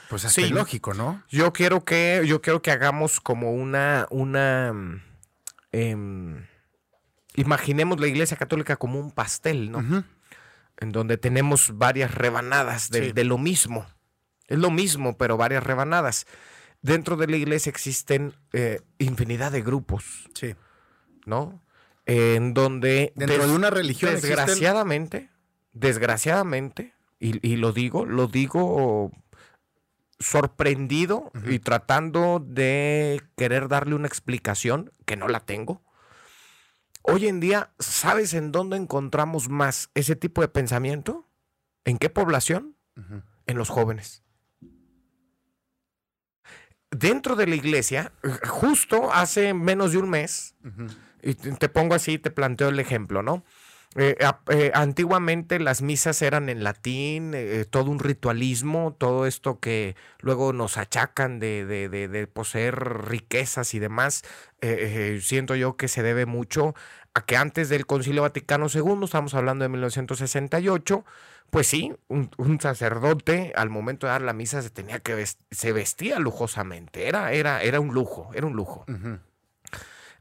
[0.09, 1.23] pues así lógico, ¿no?
[1.29, 4.73] Yo quiero que yo quiero que hagamos como una una
[5.71, 6.45] em,
[7.35, 10.03] imaginemos la Iglesia Católica como un pastel, ¿no?
[10.79, 13.87] En donde tenemos varias rebanadas de, lo mismo.
[14.47, 16.27] Es lo mismo, pero varias rebanadas.
[16.81, 20.29] Dentro de la iglesia existen eh, infinidad de grupos.
[20.33, 20.55] Sí.
[21.25, 21.61] ¿No?
[22.07, 23.13] en donde...
[23.15, 25.29] Dentro de una religión Desgraciadamente,
[25.73, 29.11] desgraciadamente, y, lo digo, lo digo
[30.19, 35.83] sorprendido y tratando de querer darle una explicación que no la tengo.
[37.01, 41.27] Hoy en día, ¿sabes en dónde encontramos más ese tipo de pensamiento?
[41.85, 42.75] ¿En qué población?
[43.45, 44.23] En los jóvenes.
[46.91, 48.11] Dentro de la iglesia,
[48.47, 50.55] justo hace menos de un mes,
[51.21, 53.43] y te pongo así, te planteo el ejemplo, ¿no?
[53.95, 54.15] Eh,
[54.49, 60.53] eh, antiguamente las misas eran en latín, eh, todo un ritualismo, todo esto que luego
[60.53, 62.75] nos achacan de, de poseer
[63.07, 64.23] riquezas y demás,
[65.21, 66.75] siento yo que se debe mucho
[67.17, 71.03] a que antes del Concilio Vaticano II, estamos hablando de 1968,
[71.49, 76.19] pues sí, un, sacerdote al momento de dar la misa se tenía que se vestía
[76.19, 78.85] lujosamente, era, era, era un lujo, era un lujo.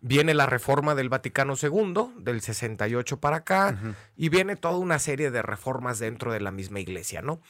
[0.01, 3.77] Viene la reforma del Vaticano II, del 68 para acá,
[4.17, 7.43] y viene toda una serie de reformas dentro de la misma iglesia, ¿no?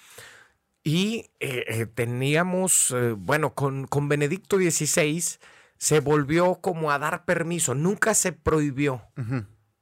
[0.82, 5.38] Y eh, eh, teníamos, eh, bueno, con, con Benedicto XVI
[5.78, 9.02] se volvió como a dar permiso, nunca se prohibió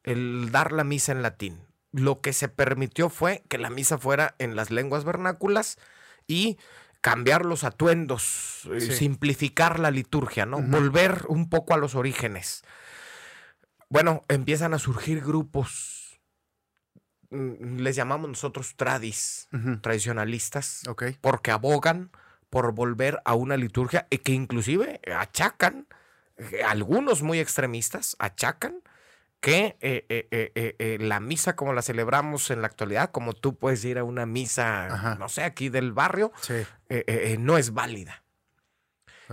[0.02, 1.61] el dar la misa en latín.
[1.92, 5.78] Lo que se permitió fue que la misa fuera en las lenguas vernáculas
[6.26, 6.59] y
[7.00, 10.61] cambiar los atuendos, eh, simplificar la liturgia, ¿no?
[10.61, 12.62] Volver un poco a los orígenes.
[13.90, 16.18] Bueno, empiezan a surgir grupos,
[17.30, 19.48] mm, les llamamos nosotros tradis,
[19.83, 20.83] tradicionalistas,
[21.20, 22.11] porque abogan
[22.54, 25.88] por volver a una liturgia y que inclusive achacan,
[26.36, 28.76] eh, algunos muy extremistas achacan
[29.40, 33.98] que eh, eh, la misa como la celebramos en la actualidad, como tú puedes ir
[33.98, 36.30] a una misa, no sé, aquí del barrio,
[37.40, 38.22] no es válida.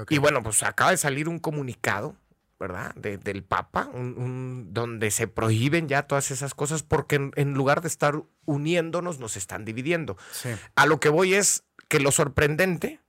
[0.09, 2.15] Y bueno, pues acaba de salir un comunicado,
[2.59, 2.95] ¿verdad?
[2.95, 9.19] del Papa, donde se prohíben ya todas esas cosas porque en, lugar de estar uniéndonos,
[9.19, 10.17] nos están dividiendo.
[10.73, 12.99] A lo que voy es que lo sorprendente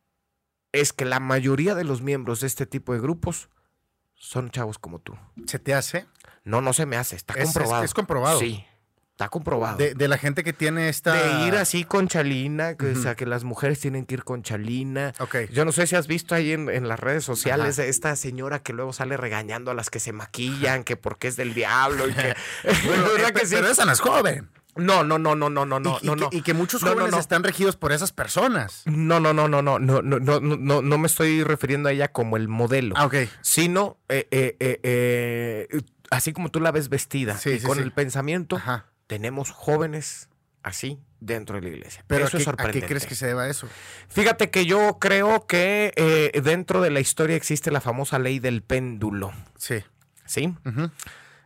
[0.72, 3.48] es que la mayoría de los miembros de este tipo de grupos
[4.14, 5.16] son chavos como tú.
[5.46, 6.06] ¿Se te hace?
[6.44, 7.84] No, no se me hace, está comprobado.
[7.84, 8.38] Es, comprobado.
[8.38, 8.64] Sí,
[9.10, 9.76] está comprobado.
[9.76, 11.12] De, la gente que tiene esta...
[11.12, 14.42] De ir así con chalina, que, o sea, que las mujeres tienen que ir con
[14.42, 15.12] chalina.
[15.18, 15.36] Ok.
[15.52, 18.92] Yo no sé si has visto ahí en, las redes sociales esta señora que luego
[18.92, 22.34] sale regañando a las que se maquillan, que porque es del diablo y que...
[22.64, 24.50] Eh, pero esa no es joven.
[24.74, 27.76] No, no, no, no, no, no, no, y, no, y, que, muchos jóvenes están regidos
[27.76, 28.82] por esas personas.
[28.86, 32.10] No, no, no, no, no, no, no, no, no, no me estoy refiriendo a ella
[32.10, 32.94] como el modelo.
[32.96, 33.16] Ah, ok.
[33.42, 38.60] Sino, eh, eh, eh, así como tú la ves vestida y con el pensamiento,
[39.06, 40.30] tenemos jóvenes
[40.62, 42.04] así dentro de la iglesia.
[42.06, 42.78] Pero eso es sorprendente.
[42.78, 43.68] ¿a qué crees que se deba eso?
[44.08, 49.34] Fíjate que yo creo que dentro de la historia existe la famosa ley del péndulo.
[49.58, 49.84] Sí.
[50.24, 50.54] ¿Sí?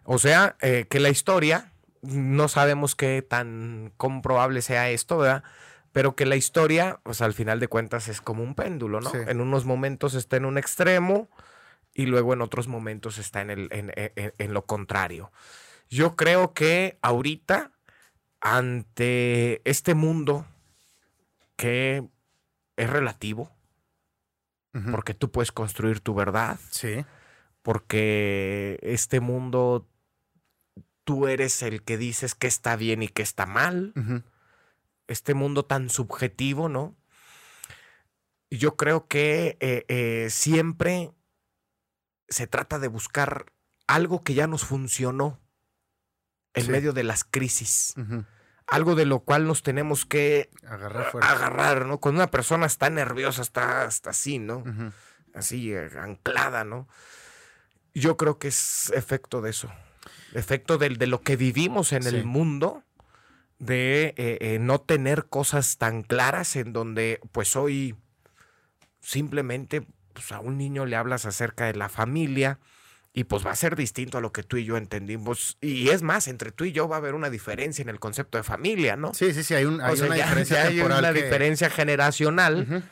[0.05, 1.73] O sea, que la historia
[2.07, 5.43] no sabemos qué tan comprobable sea esto, ¿verdad?
[5.93, 9.15] Pero que la historia, pues al final de cuentas es como un péndulo, ¿no?
[9.15, 11.29] En unos momentos está en un extremo
[11.95, 15.33] y luego en otros momentos está en, el, en, lo contrario.
[15.89, 17.73] Yo creo que ahorita,
[18.41, 20.45] ante este mundo
[21.57, 22.05] que
[22.77, 23.51] es relativo,
[24.93, 27.07] porque tú puedes construir tu verdad, sí.
[27.63, 29.89] porque este mundo
[31.07, 33.95] tú eres el que dices que está bien y que está mal.
[35.07, 36.97] Este mundo tan subjetivo, ¿no?
[38.51, 41.13] Yo creo que eh, eh, siempre
[42.29, 43.47] se trata de buscar
[43.87, 45.41] algo que ya nos funcionó
[46.55, 47.95] en medio de las crisis.
[48.67, 52.01] Algo de lo cual nos tenemos que agarrar, agarrar, ¿no?
[52.01, 54.65] Cuando una persona está nerviosa, está hasta así, ¿no?
[55.35, 56.89] Así, eh, anclada, ¿no?
[57.95, 59.71] Yo creo que es efecto de eso
[60.37, 62.83] efecto de, de lo que vivimos en el mundo,
[63.59, 67.95] de eh, eh, no tener cosas tan claras en donde pues hoy
[69.01, 72.59] simplemente pues, a un niño le hablas acerca de la familia
[73.15, 75.57] y pues va a ser distinto a lo que tú y yo entendimos.
[75.63, 78.37] Y es más, entre tú y yo va a haber una diferencia en el concepto
[78.37, 79.15] de familia, ¿no?
[79.15, 82.85] Sí, sí, sí, hay, una diferencia hay una diferencia generacional,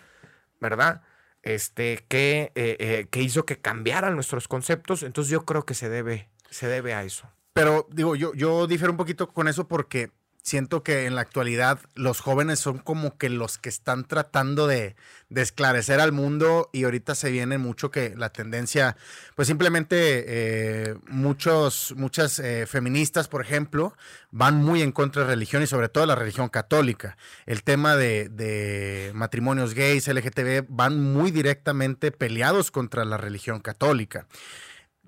[0.61, 1.03] ¿verdad?
[1.43, 5.03] Este, que, eh, que hizo que cambiaran nuestros conceptos.
[5.03, 7.29] Entonces yo creo que se debe se debe a eso.
[7.55, 10.11] Pero digo, yo, yo difiero un poquito con eso porque
[10.45, 14.95] siento que en la actualidad los jóvenes son como que los que están tratando de,
[15.35, 18.97] esclarecer al mundo y ahorita se viene mucho que la tendencia,
[19.35, 19.97] pues simplemente
[20.29, 23.97] eh, muchos, muchas eh, feministas, por ejemplo,
[24.31, 27.17] van muy en contra de religión y sobre todo la religión católica.
[27.47, 34.27] El tema de, matrimonios gays, LGTB, van muy directamente peleados contra la religión católica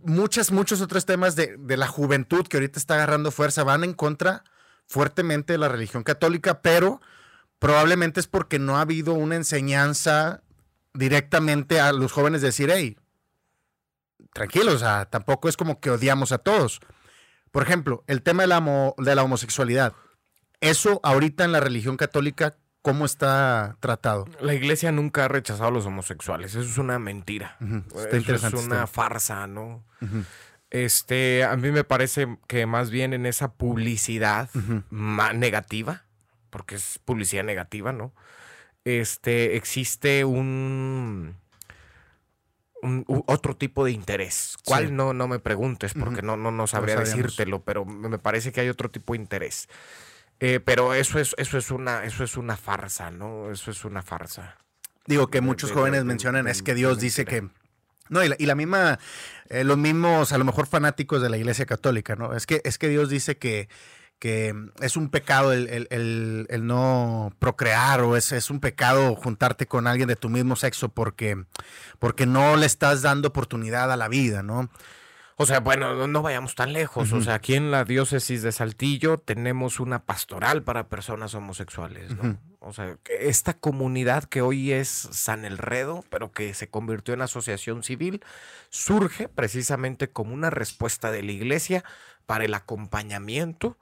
[0.02, 3.94] muchas, muchos otros temas de, de, la juventud que ahorita está agarrando fuerza van en
[3.94, 4.44] contra
[4.86, 7.00] fuertemente de la religión católica, pero
[7.58, 10.42] probablemente es porque no ha habido una enseñanza
[10.94, 12.96] directamente a los jóvenes de decir, hey,
[14.32, 16.80] tranquilos, o sea, tampoco es como que odiamos a todos.
[17.50, 19.94] Por ejemplo, el tema de la, de la homosexualidad.
[20.60, 22.56] Eso ahorita en la religión católica,
[22.86, 24.26] ¿cómo está tratado?
[24.40, 26.54] La iglesia nunca ha rechazado a los homosexuales.
[26.54, 27.56] Eso es una mentira.
[28.02, 29.84] es una farsa, ¿no?
[30.70, 34.50] Este, a mí me parece que más bien en esa publicidad
[34.90, 36.04] negativa,
[36.50, 38.12] porque es publicidad negativa, ¿no?
[38.84, 41.36] Este, existe un,
[43.06, 44.56] otro tipo de interés.
[44.64, 44.94] ¿Cuál?
[44.94, 48.68] No, no me preguntes, porque no, no, no sabría decírtelo, pero me parece que hay
[48.68, 49.68] otro tipo de interés.
[50.40, 53.50] Eh, pero eso es, eso es una, eso es una farsa, ¿no?
[53.50, 54.56] Eso es una farsa.
[55.06, 57.48] Digo que muchos jóvenes mencionan es que Dios dice que
[58.08, 58.98] no, y la, misma,
[59.48, 62.34] eh, los mismos, a lo mejor fanáticos de la Iglesia Católica, ¿no?
[62.34, 63.68] Es que, es que Dios dice que,
[64.18, 70.08] que es un pecado el, no procrear o es, es, un pecado juntarte con alguien
[70.08, 71.44] de tu mismo sexo porque,
[71.98, 74.70] porque no le estás dando oportunidad a la vida, ¿no?
[75.38, 77.12] O sea, bueno, no vayamos tan lejos.
[77.12, 82.38] O sea, aquí en la diócesis de Saltillo tenemos una pastoral para personas homosexuales, ¿no?
[82.60, 87.82] O sea, esta comunidad que hoy es San Elredo, pero que se convirtió en asociación
[87.82, 88.24] civil,
[88.70, 91.84] surge precisamente como una respuesta de la iglesia
[92.24, 93.76] para el acompañamiento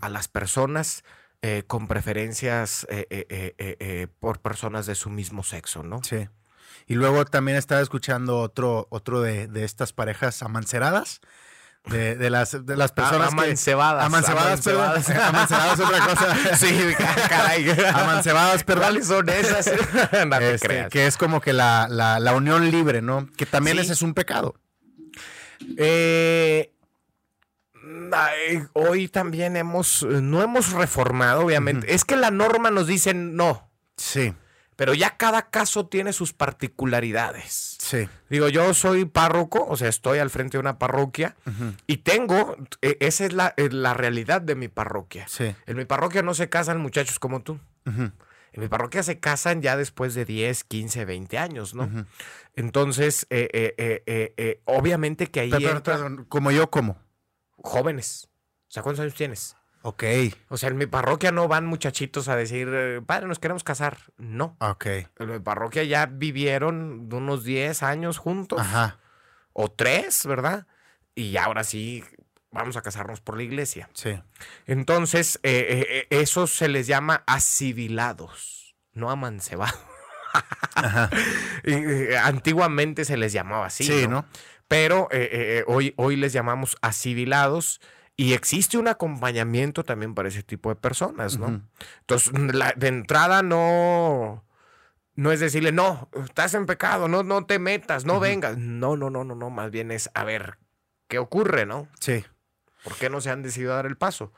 [0.00, 1.02] a las personas
[1.42, 6.04] eh, con preferencias eh, eh, por personas de su mismo sexo, ¿no?
[6.04, 6.28] Sí.
[6.90, 11.20] Y luego también estaba escuchando otro, otro de, de estas parejas amanceradas.
[11.84, 14.00] De, de, las, de las personas amancebadas.
[14.00, 15.24] Que, amancebadas, amancebadas, perdón.
[15.28, 16.56] amancebadas otra cosa.
[16.56, 16.94] sí,
[17.28, 17.70] caray.
[17.94, 18.82] amancebadas, perdón.
[18.82, 19.70] ¿Cuáles son esas?
[20.26, 23.28] no este, que es como que la, la, la, unión libre, ¿no?
[23.36, 24.56] Que también ese es un pecado.
[25.76, 26.72] Eh,
[28.72, 31.94] hoy también hemos, no hemos reformado, obviamente.
[31.94, 33.70] Es que la norma nos dice no.
[33.96, 34.34] Sí.
[34.80, 37.76] Pero ya cada caso tiene sus particularidades.
[37.78, 38.08] Sí.
[38.30, 41.36] Digo, yo soy párroco, o sea, estoy al frente de una parroquia
[41.86, 45.28] y tengo, e, esa es la, la, realidad de mi parroquia.
[45.28, 45.54] Sí.
[45.66, 47.60] En mi parroquia no se casan muchachos como tú.
[47.84, 48.14] En
[48.54, 52.06] mi parroquia se casan ya después de 10, 15, 20 años, ¿no?
[52.56, 55.52] Entonces, eh, eh, eh, obviamente que ahí.
[56.30, 56.96] como yo, ¿cómo?
[57.58, 58.30] Jóvenes.
[58.68, 59.56] O sea, ¿cuántos años tienes?
[59.82, 60.04] Ok.
[60.48, 63.98] O sea, en mi parroquia no van muchachitos a decir, eh, padre, nos queremos casar.
[64.18, 64.56] No.
[64.60, 64.86] Ok.
[64.86, 68.60] En mi parroquia ya vivieron unos 10 años juntos.
[68.60, 68.98] Ajá.
[69.52, 70.66] O tres, ¿verdad?
[71.14, 72.04] Y ahora sí
[72.50, 73.88] vamos a casarnos por la iglesia.
[73.94, 74.20] Sí.
[74.66, 79.78] Entonces, eh, eh, eso se les llama asimilados, no amancebados.
[80.74, 81.10] Ajá.
[82.24, 83.84] antiguamente se les llamaba así.
[83.84, 84.26] Sí, ¿no?
[84.68, 85.08] Pero
[85.66, 87.80] hoy, hoy les llamamos asimilados
[88.20, 91.62] y existe un acompañamiento también para ese tipo de personas, ¿no?
[92.00, 92.30] Entonces,
[92.76, 94.44] de entrada no,
[95.14, 98.58] no es decirle, no, estás en pecado, no, no te metas, no vengas.
[98.58, 100.58] No, no, no, no, no, más bien es, a ver,
[101.08, 101.88] ¿qué ocurre, no?
[101.98, 102.22] Sí.
[102.84, 104.34] ¿Por qué no se han decidido dar el paso?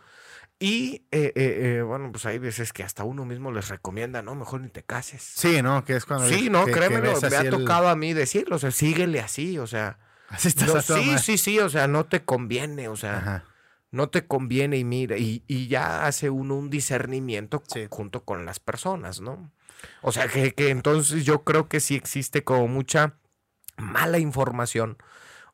[0.61, 4.37] Y eh, eh, eh, bueno, pues hay veces que hasta uno mismo les recomienda, no,
[4.37, 5.25] mejor ni te cases.
[5.25, 5.85] Sí, ¿no?
[5.85, 6.29] Que es cuando.
[6.29, 9.99] Sí, no, créeme, me ha tocado a mí decirlo, o sea, síguele así, o sea.
[10.29, 13.17] Así estás Sí, sí, sí, o sea, no te conviene, o sea.
[13.17, 13.45] Ajá
[13.93, 19.21] no te conviene y mira, y, ya hace uno un discernimiento junto con las personas,
[19.21, 19.53] ¿no?
[20.01, 23.19] O sea, que, entonces yo creo que sí existe como mucha
[23.77, 24.97] mala información,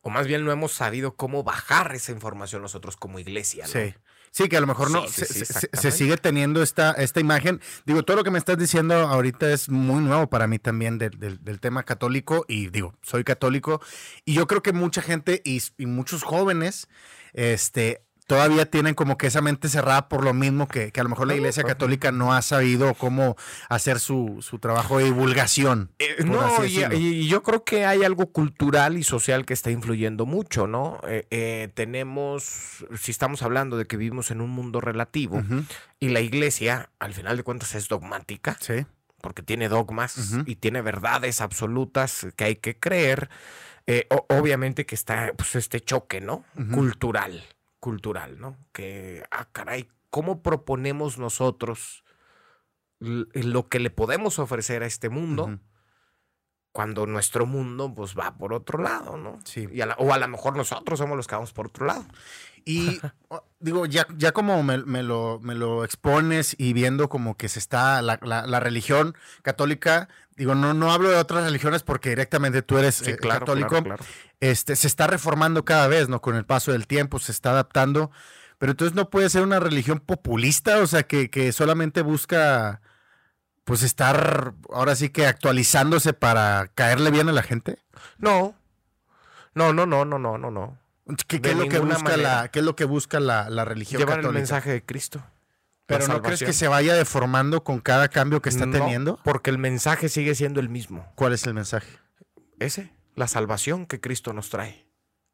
[0.02, 3.72] o más bien no hemos sabido cómo bajar esa información nosotros como iglesia, ¿no?
[3.72, 3.94] Sí.
[4.30, 7.62] Sí, que a lo mejor no se, sigue teniendo esta, esta imagen.
[7.86, 11.60] Digo, todo lo que me estás diciendo ahorita es muy nuevo para mí también del,
[11.60, 13.80] tema católico y digo, soy católico
[14.26, 16.88] y yo creo que mucha gente y, y muchos jóvenes
[17.32, 21.26] este, todavía tienen como que esa mente cerrada por lo mismo que, a lo mejor
[21.26, 23.36] la Iglesia Católica no ha sabido cómo
[23.70, 25.90] hacer su, trabajo de divulgación.
[25.98, 30.66] Eh, no, y, yo creo que hay algo cultural y social que está influyendo mucho,
[30.66, 31.00] ¿no?
[31.08, 35.42] Eh, eh, tenemos, si estamos hablando de que vivimos en un mundo relativo
[35.98, 38.58] y la Iglesia, al final de cuentas, es dogmática.
[38.60, 38.84] Sí.
[39.22, 43.30] Porque tiene dogmas y tiene verdades absolutas que hay que creer.
[44.28, 46.44] obviamente que está pues, este choque, ¿no?
[46.72, 47.42] Cultural
[47.80, 48.56] cultural, ¿no?
[48.72, 52.04] Que, ah, caray, ¿cómo proponemos nosotros
[53.00, 55.58] lo que le podemos ofrecer a este mundo?
[56.78, 59.40] Cuando nuestro mundo pues va por otro lado, ¿no?
[59.42, 59.68] Sí.
[59.96, 62.06] o a lo mejor nosotros somos los que vamos por otro lado.
[62.64, 63.00] Y
[63.58, 68.00] digo, ya, ya como me, lo, me, lo, expones y viendo como que se está
[68.00, 73.04] la, la, religión católica, digo, no, no hablo de otras religiones porque directamente tú eres
[73.08, 73.82] eh, católico,
[74.38, 76.20] Este, se está reformando cada vez, ¿no?
[76.20, 78.12] Con el paso del tiempo, se está adaptando,
[78.58, 82.82] pero entonces no puede ser una religión populista, o sea, que, que solamente busca,
[83.68, 87.78] pues, estar ahora sí que actualizándose para caerle bien a la gente.
[88.18, 88.54] No,
[89.54, 90.78] no, no, no, no, no, no, no.
[91.26, 94.20] ¿Qué, es, lo que busca la, ¿qué es lo que busca la, la religión Llevar
[94.20, 95.22] el mensaje de Cristo.
[95.86, 99.18] Pero ¿no crees que se vaya deformando con cada cambio que está teniendo?
[99.24, 101.10] Porque el mensaje sigue siendo el mismo.
[101.14, 101.88] ¿Cuál es el mensaje?
[102.58, 104.88] Ese, la salvación que Cristo nos trae.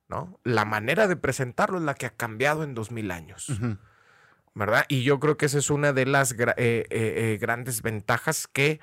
[0.08, 0.38] ¿no?
[0.44, 3.50] La manera de presentarlo es la que ha cambiado en dos mil años.
[4.54, 4.84] ¿Verdad?
[4.88, 8.80] Y yo creo que esa es una de las eh, eh, eh, grandes ventajas que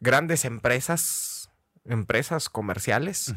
[0.00, 1.50] grandes empresas,
[1.84, 3.34] empresas comerciales,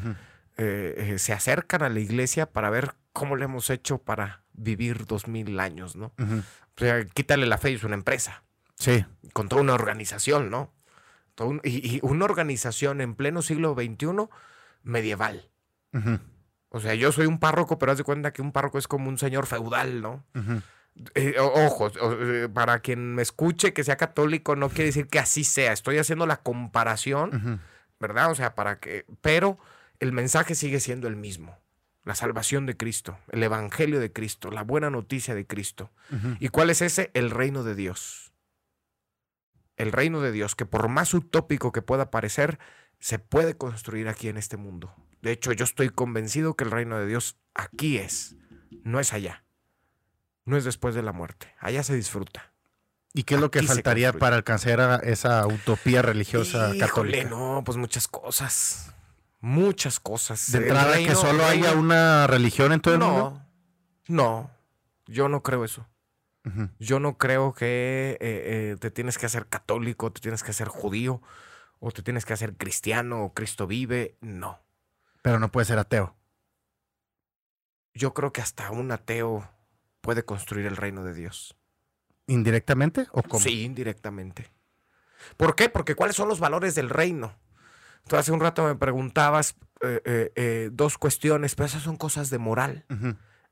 [0.56, 5.58] se acercan a la iglesia para ver cómo le hemos hecho para vivir dos mil
[5.60, 6.12] años, ¿no?
[6.18, 8.42] O sea, quítale la fe, es una empresa.
[8.74, 9.04] Sí.
[9.32, 10.72] Con toda una organización, ¿no?
[11.62, 14.28] y, una organización en pleno siglo XXI
[14.82, 15.48] medieval.
[16.70, 19.08] O sea, yo soy un párroco, pero haz de cuenta que un párroco es como
[19.08, 20.24] un señor feudal, ¿no?
[21.14, 25.44] Eh, ojo, eh, para quien me escuche que sea católico, no quiere decir que así
[25.44, 25.72] sea.
[25.72, 27.60] Estoy haciendo la comparación,
[28.00, 28.30] ¿verdad?
[28.30, 29.06] O sea, para que.
[29.20, 29.58] Pero
[30.00, 31.58] el mensaje sigue siendo el mismo
[32.08, 35.92] la salvación de Cristo, el Evangelio de Cristo, la buena noticia de Cristo.
[36.40, 37.10] ¿Y cuál es ese?
[37.12, 38.32] El reino de Dios.
[39.76, 42.58] El reino de Dios, que por más utópico que pueda parecer,
[42.98, 44.94] se puede construir aquí en este mundo.
[45.20, 48.36] De hecho, yo estoy convencido que el reino de Dios aquí es,
[48.84, 49.44] no es allá.
[50.48, 51.54] No es después de la muerte.
[51.60, 52.52] Allá se disfruta.
[53.14, 57.28] ¿Y qué es lo que faltaría para alcanzar esa utopía religiosa católica?
[57.28, 58.94] No, pues muchas cosas
[59.40, 60.50] muchas cosas.
[60.52, 63.42] De entrada, que solo haya una religión en todo el mundo.
[64.08, 64.50] No,
[65.06, 65.86] yo no creo eso.
[66.78, 70.68] Yo no creo que eh, eh, te tienes que hacer católico, te tienes que hacer
[70.68, 71.20] judío,
[71.78, 74.16] o te tienes que hacer cristiano, o Cristo vive.
[74.22, 74.58] No.
[75.20, 76.16] Pero no puede ser ateo.
[77.92, 79.46] Yo creo que hasta un ateo
[80.08, 81.54] puede construir el reino de Dios.
[82.26, 83.44] ¿Indirectamente o cómo?
[83.44, 84.50] Sí, indirectamente.
[85.36, 85.68] ¿Por qué?
[85.68, 87.36] Porque ¿cuáles son los valores del reino?
[88.06, 92.30] Tú hace un rato me preguntabas eh, eh, eh, dos cuestiones, pero esas son cosas
[92.30, 92.86] de moral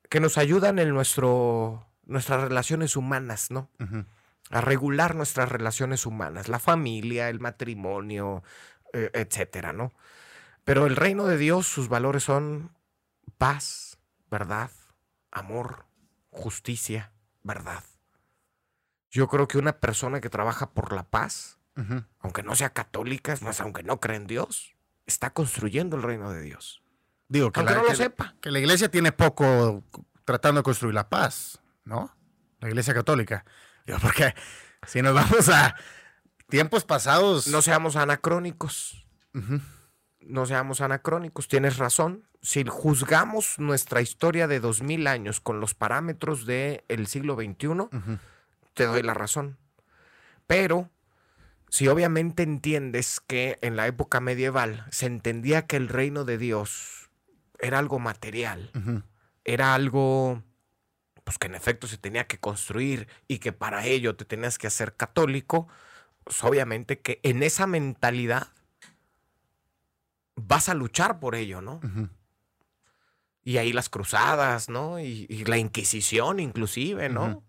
[0.09, 3.69] que nos ayudan en nuestro, nuestras relaciones humanas, ¿no?
[4.49, 8.43] A regular nuestras relaciones humanas, la familia, el matrimonio,
[8.95, 9.93] etcétera, ¿no?
[10.65, 12.71] Pero el reino de Dios, sus valores son
[13.37, 13.99] paz,
[14.31, 14.71] verdad,
[15.31, 15.85] amor,
[16.37, 17.13] justicia,
[17.43, 17.83] verdad.
[19.11, 21.59] Yo creo que una persona que trabaja por la paz,
[22.21, 24.75] aunque no sea católica, es más, aunque no cree en Dios,
[25.07, 26.83] está construyendo el reino de Dios.
[27.29, 28.37] Digo, que, aunque no lo sepa.
[28.41, 29.83] Que la iglesia tiene poco
[30.25, 32.17] tratando de construir la paz, ¿no?
[32.61, 33.45] La iglesia católica.
[33.87, 34.35] Digo, porque
[34.87, 35.77] si nos vamos a
[36.49, 37.47] tiempos pasados.
[37.49, 39.05] No seamos anacrónicos.
[40.27, 41.49] No seamos anacrónicos.
[41.49, 42.29] Tienes razón.
[42.43, 47.89] Si juzgamos nuestra historia de dos mil años con los parámetros del siglo XXI,
[48.75, 49.57] te doy la razón.
[50.47, 50.91] Pero
[51.69, 57.11] si obviamente entiendes que en la época medieval se entendía que el reino de Dios
[57.59, 58.71] era algo material,
[59.45, 60.43] era algo
[61.25, 64.69] pues que en efecto se tenía que construir y que para ello te tenías que
[64.69, 65.67] hacer católico,
[66.23, 68.49] pues obviamente que en esa mentalidad
[70.37, 71.81] vas a luchar por ello, ¿no?
[73.43, 75.01] Y ahí las cruzadas, ¿no?
[75.01, 77.43] Y, y, la Inquisición inclusive, ¿no?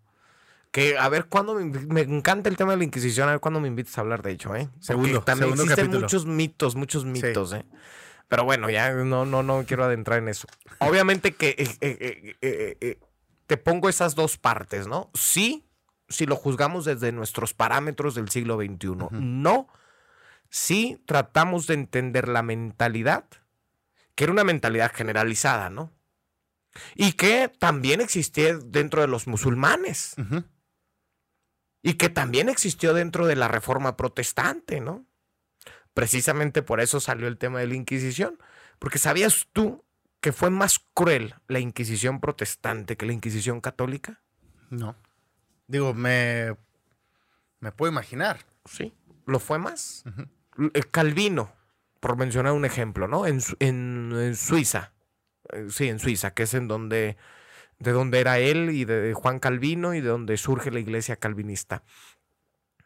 [0.72, 3.68] Que a ver cuándo me, encanta el tema de la Inquisición, a ver cuándo me
[3.68, 4.70] invites a hablar de hecho, ¿eh?
[4.80, 7.66] segundo, también existen muchos mitos, muchos mitos, ¿eh?
[8.28, 10.48] Pero bueno, ya no, no, no quiero adentrar en eso.
[10.80, 13.00] Obviamente que eh, eh, eh,
[13.48, 15.10] te pongo esas dos partes, ¿no?
[15.14, 15.66] Sí,
[16.10, 19.08] si lo juzgamos desde nuestros parámetros del siglo XXI.
[19.12, 19.68] No,
[20.50, 23.26] sí tratamos de entender la mentalidad,
[24.16, 25.94] que era una mentalidad generalizada, ¿no?
[26.96, 30.16] Y que también existía dentro de los musulmanes
[31.82, 35.06] y que también existió dentro de la reforma protestante, ¿no?
[35.94, 38.38] Precisamente por eso salió el tema de la Inquisición,
[38.78, 39.84] porque ¿sabías tú
[40.20, 44.22] que fue más cruel la Inquisición protestante que la Inquisición católica?
[44.70, 44.96] No.
[45.68, 46.56] Digo, me,
[47.60, 48.46] me puedo imaginar.
[48.66, 48.94] Sí,
[49.26, 50.04] lo fue más.
[50.92, 51.52] Calvino,
[52.00, 53.26] por mencionar un ejemplo, ¿no?
[53.26, 54.94] En, en, Suiza,
[55.52, 57.18] eh, sí, en Suiza, que es en donde
[57.80, 61.84] de donde era él y de Juan Calvino y de donde surge la iglesia calvinista.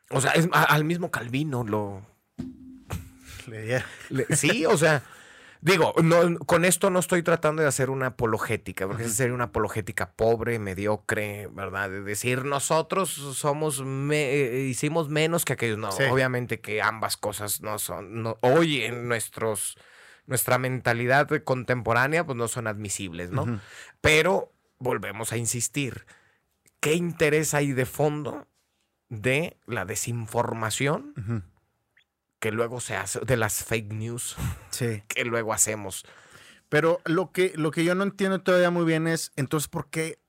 [0.09, 2.05] O sea, es, al mismo Calvino lo...
[4.35, 5.01] sí, o sea,
[5.61, 9.45] digo, no, con esto no estoy tratando de hacer una apologética, porque esa sería una
[9.45, 11.89] apologética pobre, mediocre, ¿verdad?
[11.89, 15.77] De decir, nosotros somos, eh, hicimos menos que aquellos.
[15.77, 19.77] No, obviamente que ambas cosas no son, hoy en nuestros,
[20.25, 23.61] nuestra mentalidad contemporánea, pues no son admisibles, ¿no?
[24.01, 26.05] Pero volvemos a insistir,
[26.79, 28.47] ¿qué interés hay de fondo
[29.09, 31.50] de la desinformación
[32.41, 34.35] que luego se hace, de las fake news
[35.07, 36.03] que luego hacemos?
[36.67, 40.19] Pero lo que, lo que yo no entiendo todavía muy bien es, entonces, ¿por qué,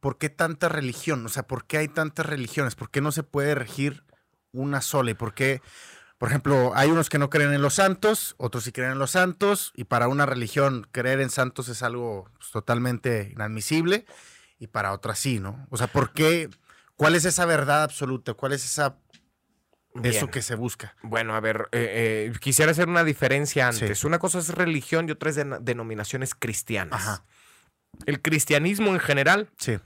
[0.00, 1.24] ¿por qué tanta religión?
[1.24, 2.74] O sea, ¿por qué hay tantas religiones?
[2.74, 4.02] ¿Por qué no se puede regir
[4.50, 5.10] una sola?
[5.10, 5.60] ¿Y por qué,
[6.16, 9.10] por ejemplo, hay unos que no creen en los santos, otros sí creen en los
[9.10, 14.06] santos, y para una religión creer en santos es algo pues, totalmente inadmisible,
[14.58, 15.66] y para otras sí, ¿no?
[15.68, 16.48] O sea, ¿por qué?
[16.96, 18.32] ¿Cuál es esa verdad absoluta?
[18.32, 18.96] ¿Cuál es esa
[20.04, 20.94] eso que se busca.
[21.02, 24.04] Bueno, a ver, eh, eh, quisiera hacer una diferencia antes.
[24.04, 27.22] Una cosa es religión y otra es denominaciones cristianas.
[28.06, 29.78] El cristianismo en general sí.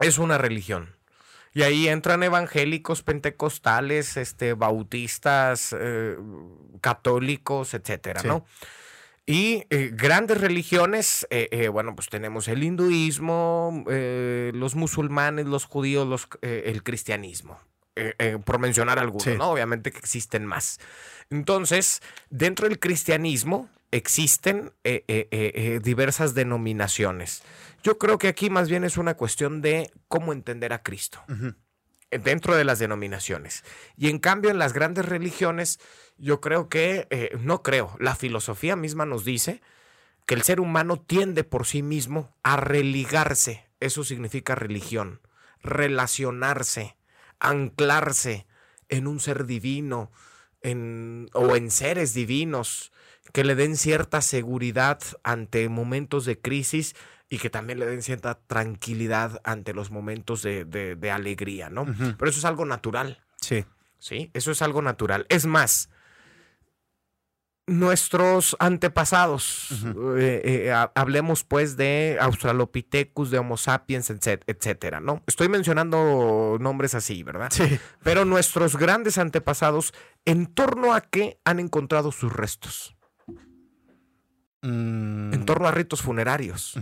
[0.00, 0.96] es una religión.
[1.56, 6.18] Y ahí entran evangélicos, pentecostales, este, bautistas, eh,
[6.82, 8.44] católicos, etcétera, ¿no?
[9.24, 16.28] Y eh, grandes religiones, eh, bueno, pues tenemos el hinduismo, los musulmanes, los judíos, los,
[16.42, 17.58] el cristianismo,
[18.44, 19.50] por mencionar algunos, ¿no?
[19.50, 20.78] Obviamente que existen más.
[21.30, 24.72] Entonces, dentro del cristianismo existen
[25.82, 27.42] diversas denominaciones.
[27.82, 31.22] Yo creo que aquí más bien es una cuestión de cómo entender a Cristo
[32.10, 33.64] dentro de las denominaciones.
[33.96, 35.80] Y en cambio en las grandes religiones,
[36.16, 39.60] yo creo que, eh, no creo, la filosofía misma nos dice
[40.24, 43.68] que el ser humano tiende por sí mismo a religarse.
[43.80, 45.20] Eso significa religión,
[45.62, 46.96] relacionarse,
[47.40, 48.46] anclarse
[48.88, 50.10] en un ser divino
[50.62, 52.92] en, o en seres divinos
[53.32, 56.94] que le den cierta seguridad ante momentos de crisis
[57.28, 61.84] y que también le den cierta tranquilidad ante los momentos de, alegría, ¿no?
[61.84, 63.20] Pero eso es algo natural.
[63.40, 63.64] Sí.
[63.98, 65.26] Sí, eso es algo natural.
[65.28, 65.90] Es más,
[67.66, 69.70] nuestros antepasados,
[70.18, 75.22] eh, eh, hablemos pues de Australopithecus, de Homo sapiens, etcétera, ¿no?
[75.26, 77.50] Estoy mencionando nombres así, ¿verdad?
[77.50, 77.78] Sí.
[78.02, 79.92] Pero nuestros grandes antepasados,
[80.24, 82.96] ¿en torno a qué han encontrado sus restos?
[84.62, 85.34] Mm.
[85.34, 86.78] En torno a ritos funerarios.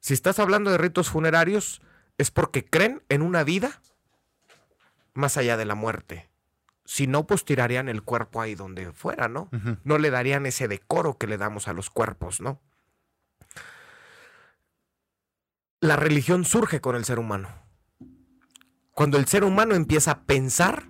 [0.00, 1.80] Si estás hablando de ritos funerarios,
[2.18, 3.80] es porque creen en una vida
[5.14, 6.29] más allá de la muerte.
[6.90, 9.48] Si no, pues tirarían el cuerpo ahí donde fuera, ¿no?
[9.84, 12.60] No le darían ese decoro que le damos a los cuerpos, ¿no?
[15.78, 17.48] La religión surge con el ser humano.
[18.90, 20.82] Cuando el ser humano empieza a pensar,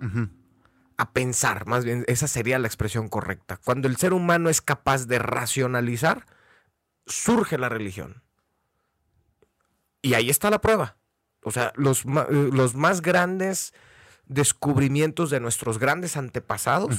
[0.97, 3.57] a pensar, más bien, esa sería la expresión correcta.
[3.63, 6.25] Cuando el ser humano es capaz de racionalizar,
[7.05, 8.23] surge la religión.
[10.01, 10.97] Y ahí está la prueba.
[11.43, 13.75] O sea, los, eh, los más grandes
[14.31, 16.95] descubrimientos de nuestros grandes antepasados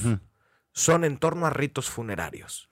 [0.71, 2.69] son en torno a ritos funerarios.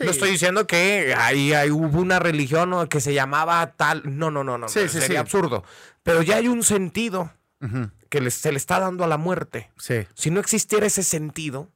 [0.00, 4.02] No estoy diciendo que ahí, hubo una religión que se llamaba tal.
[4.04, 4.68] No, no, no, no.
[4.68, 5.64] sería absurdo.
[6.02, 7.32] Pero ya hay un sentido
[8.08, 9.70] que se le está dando a la muerte.
[10.14, 11.72] Si no existiera ese sentido,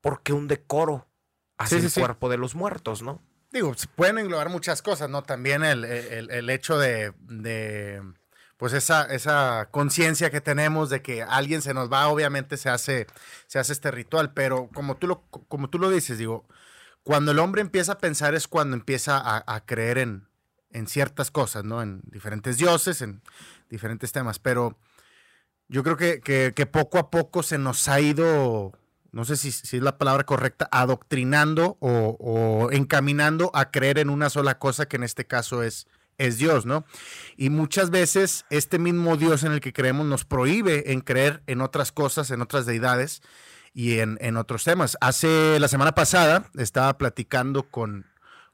[0.00, 1.08] ¿por qué un decoro
[1.56, 3.20] hacia el cuerpo de los muertos, no?
[3.50, 5.22] digo, pueden englobar muchas cosas, ¿no?
[5.22, 7.12] También el, hecho de,
[8.58, 13.06] pues esa, esa conciencia que tenemos de que alguien se nos va, obviamente se hace,
[13.46, 16.46] se hace este ritual, pero como tú lo, como tú lo dices, digo,
[17.02, 20.28] cuando el hombre empieza a pensar es cuando empieza a, creer en,
[20.72, 21.80] en ciertas cosas, ¿no?
[21.80, 23.22] En diferentes dioses, en
[23.70, 24.76] diferentes temas, pero
[25.68, 28.74] yo creo que, que poco a poco se nos ha ido
[29.12, 34.58] no sé si, es la palabra correcta, adoctrinando o, encaminando a creer en una sola
[34.58, 35.86] cosa que en este caso es,
[36.18, 36.84] es Dios, ¿no?
[37.36, 41.60] Y muchas veces este mismo Dios en el que creemos nos prohíbe en creer en
[41.60, 43.22] otras cosas, en otras deidades
[43.72, 44.98] y en, otros temas.
[45.00, 48.06] Hace la semana pasada estaba platicando con,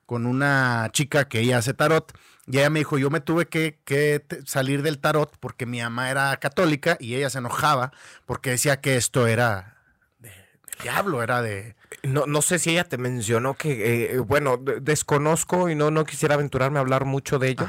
[0.06, 3.78] con una chica que ella hace tarot y ella me dijo, yo me tuve que,
[3.84, 7.92] que, salir del tarot porque mi mamá era católica y ella se enojaba
[8.26, 9.74] porque decía que esto era
[10.82, 11.76] diablo era de...
[12.02, 16.34] No, no sé si ella te mencionó que, eh, bueno, desconozco y no, no quisiera
[16.34, 17.66] aventurarme a hablar mucho de ello.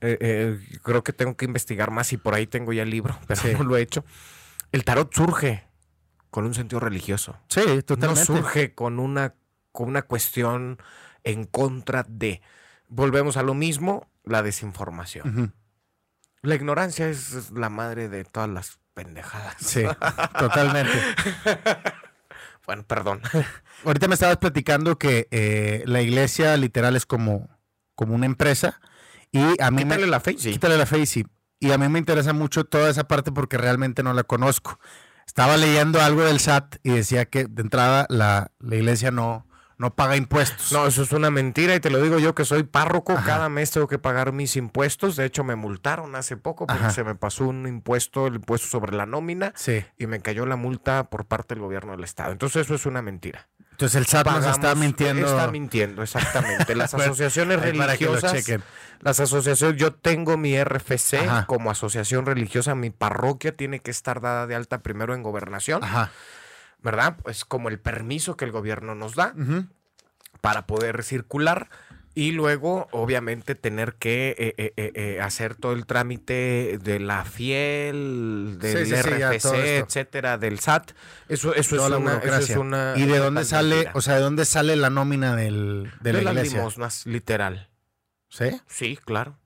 [0.00, 3.18] Eh, eh, creo que tengo que investigar más y por ahí tengo ya el libro,
[3.26, 4.04] pero no lo he hecho.
[4.72, 5.66] El tarot surge
[6.30, 7.36] con un sentido religioso.
[7.48, 8.32] Sí, totalmente.
[8.32, 9.34] No surge con una,
[9.72, 10.78] con una cuestión
[11.24, 12.42] en contra de.
[12.88, 14.08] Volvemos a lo mismo.
[14.24, 15.54] la desinformación.
[16.42, 19.56] La ignorancia es la madre de todas las pendejadas.
[19.58, 19.84] Sí,
[20.38, 20.92] totalmente.
[22.68, 23.22] bueno, perdón.
[23.86, 27.48] Ahorita me estabas platicando que eh, la iglesia literal es como,
[27.94, 28.78] como una empresa.
[29.32, 30.50] Y a mí quítale la face.
[30.50, 31.24] Quítale la face.
[31.60, 34.78] Y a mí me interesa mucho toda esa parte porque realmente no la conozco.
[35.26, 39.46] Estaba leyendo algo del SAT y decía que de entrada la, la iglesia no,
[39.78, 40.72] no paga impuestos.
[40.72, 43.70] No, eso es una mentira y te lo digo yo que soy párroco, cada mes
[43.70, 45.14] tengo que pagar mis impuestos.
[45.16, 48.96] De hecho, me multaron hace poco porque se me pasó un impuesto, el impuesto sobre
[48.96, 49.54] la nómina,
[49.96, 52.32] y me cayó la multa por parte del gobierno del estado.
[52.32, 53.48] Entonces, eso es una mentira.
[53.78, 55.24] Entonces el SAT nos está mintiendo.
[55.24, 56.74] Está mintiendo, exactamente.
[56.74, 58.44] Las asociaciones religiosas.
[58.98, 64.48] Las asociaciones, yo tengo mi RFC como asociación religiosa, mi parroquia tiene que estar dada
[64.48, 65.84] de alta primero en gobernación.
[65.84, 66.10] Ajá.
[66.82, 67.16] ¿Verdad?
[67.22, 69.34] Pues como el permiso que el gobierno nos da
[70.40, 71.68] para poder circular
[72.18, 78.58] y luego, obviamente, tener que eh, eh, eh, hacer todo el trámite de la FIEL,
[78.58, 80.90] del RFC, etcétera, del SAT.
[81.28, 85.36] Eso, eso, es una, ¿Y de dónde sale, o sea, de dónde sale la nómina
[85.36, 87.68] del, de, la las limosnas, literal.
[88.28, 88.60] ¿Sí?
[88.66, 89.38] Sí, claro.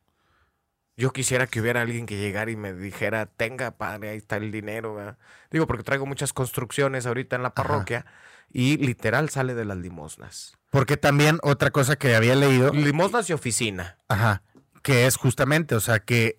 [0.97, 4.53] Yo quisiera que hubiera alguien que llegara y me dijera, tenga, padre, ahí está el
[4.53, 5.16] dinero.
[5.51, 8.05] Digo, porque traigo muchas construcciones ahorita en la parroquia
[8.53, 10.59] y literal sale de las limosnas.
[10.70, 12.72] Porque también otra cosa que había leído.
[12.72, 13.99] Limosnas y oficina.
[14.09, 14.43] Ajá.
[14.82, 16.34] Que es justamente, o sea, que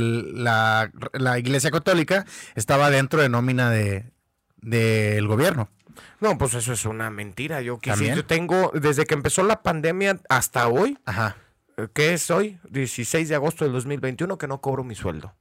[0.00, 0.90] la,
[1.38, 2.24] iglesia católica
[2.56, 4.12] estaba dentro de nómina de
[4.56, 5.68] del gobierno.
[6.18, 7.60] No, pues eso es una mentira.
[7.60, 11.36] Yo quisiera, yo tengo, desde que empezó la pandemia hasta hoy, Ajá
[11.92, 12.58] ¿qué es hoy?
[12.70, 15.34] 16 de agosto del 2021 que no cobro mi sueldo.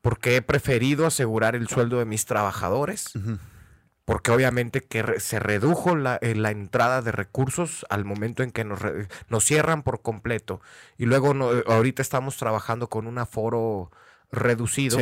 [0.00, 3.12] Porque he preferido asegurar el sueldo de mis trabajadores.
[4.04, 8.62] Porque obviamente que se redujo la, eh, la, entrada de recursos al momento en que
[8.62, 8.78] nos,
[9.28, 10.60] nos cierran por completo.
[10.96, 13.90] Y luego eh, ahorita estamos trabajando con un aforo
[14.30, 14.98] reducido.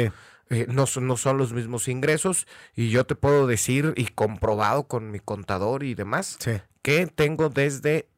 [0.50, 5.11] Eh, no, no, son los mismos ingresos y yo te puedo decir y comprobado con
[5.11, 6.38] mi contador y demás
[6.82, 8.11] que tengo desde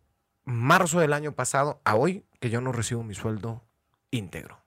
[0.47, 3.63] marzo del año pasado a hoy que yo no recibo mi sueldo
[4.11, 4.63] íntegro.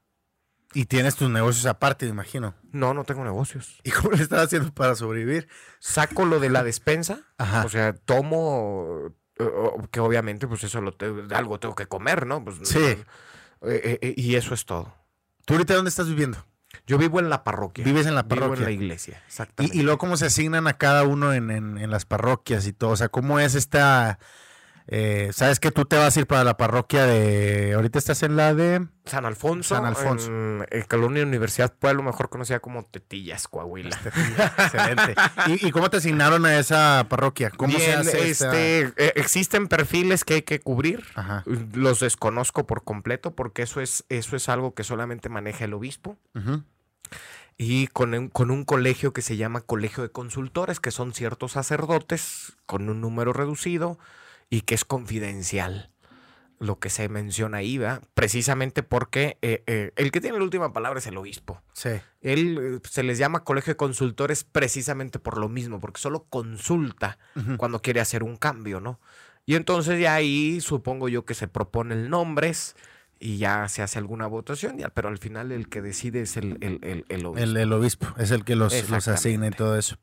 [0.73, 2.53] Y tienes tus negocios aparte, me imagino.
[2.71, 3.79] No, no tengo negocios.
[3.83, 5.47] ¿Y cómo le estás haciendo para sobrevivir?
[5.79, 7.21] Saco lo de la despensa.
[7.65, 9.49] O sea, tomo, eh,
[9.89, 10.95] que obviamente, pues eso lo
[11.31, 12.43] algo tengo que comer, ¿no?
[12.43, 12.77] Pues, sí.
[12.79, 14.93] Eh, eh, y eso es todo.
[15.45, 16.45] ¿Tú ahorita dónde estás viviendo?
[16.85, 17.83] Yo vivo en la parroquia.
[17.83, 18.49] Vives en la parroquia.
[18.49, 19.75] Vivo en la iglesia, exactamente.
[19.75, 22.91] Y, luego, ¿cómo se asignan a cada uno en, en las parroquias y todo?
[22.91, 24.19] O sea, ¿cómo es esta
[24.91, 27.73] eh, Sabes que tú te vas a ir para la parroquia de.
[27.75, 28.87] Ahorita estás en la de.
[29.05, 29.75] San Alfonso.
[29.75, 30.31] San Alfonso.
[30.31, 33.99] En, Colonia Universidad Pueblo, mejor conocida como Tetillas, Coahuila.
[34.57, 35.15] Excelente.
[35.47, 37.51] ¿Y, cómo te asignaron a esa parroquia?
[37.51, 41.03] ¿Cómo se hace este, eh, Existen perfiles que hay que cubrir.
[41.73, 46.17] Los desconozco por completo porque eso es, eso es algo que solamente maneja el obispo.
[47.59, 51.51] y con un, con un, colegio que se llama Colegio de Consultores, que son ciertos
[51.51, 53.99] sacerdotes con un número reducido,
[54.49, 55.91] y que es confidencial
[56.59, 58.01] lo que se menciona ahí, ¿va?
[58.13, 61.61] Precisamente porque eh, eh, el que tiene la última palabra es el obispo.
[61.73, 61.89] Sí.
[62.21, 67.17] Él eh, se les llama colegio de consultores precisamente por lo mismo, porque solo consulta
[67.57, 68.99] cuando quiere hacer un cambio, ¿no?
[69.45, 72.75] Y entonces ya ahí supongo yo que se proponen nombres
[73.19, 76.57] y ya se hace alguna votación, ya, pero al final el que decide es el,
[76.61, 77.57] el, el, obispo.
[77.57, 79.97] El, obispo, es el que los, los asigna y todo eso.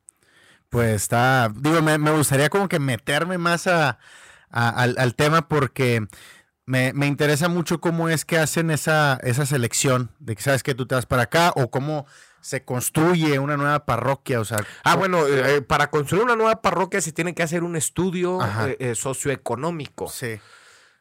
[0.71, 3.99] Pues está, digo, me gustaría como que meterme más a
[4.51, 6.07] al, tema porque
[6.65, 10.87] me, interesa mucho cómo es que hacen esa, esa selección de que sabes que tú
[10.87, 12.07] te vas para acá o cómo
[12.41, 14.59] se construye una nueva parroquia, o sea...
[14.85, 18.39] Ah, bueno, eh, para construir una nueva parroquia se tiene que hacer un estudio
[18.69, 20.09] eh, eh, socioeconómico.
[20.09, 20.39] Sí.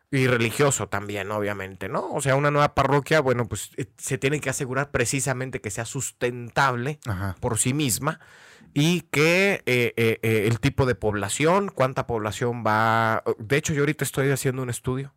[0.10, 2.10] Y religioso también, obviamente, ¿no?
[2.12, 7.00] O sea, una nueva parroquia, bueno, pues se tiene que asegurar precisamente que sea sustentable
[7.40, 8.20] por sí misma
[8.78, 13.24] y que eh, eh, eh, el tipo de población, cuánta población va...
[13.40, 15.14] De hecho, yo ahorita estoy haciendo un estudio,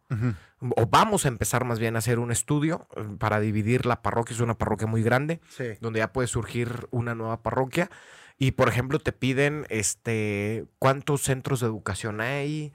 [0.60, 2.86] o vamos a empezar más bien a hacer un estudio
[3.18, 5.40] para dividir la parroquia, es una parroquia muy grande,
[5.80, 7.90] donde ya puede surgir una nueva parroquia.
[8.38, 12.72] Y, por ejemplo, te piden este cuántos centros de educación hay,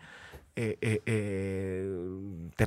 [0.54, 0.68] te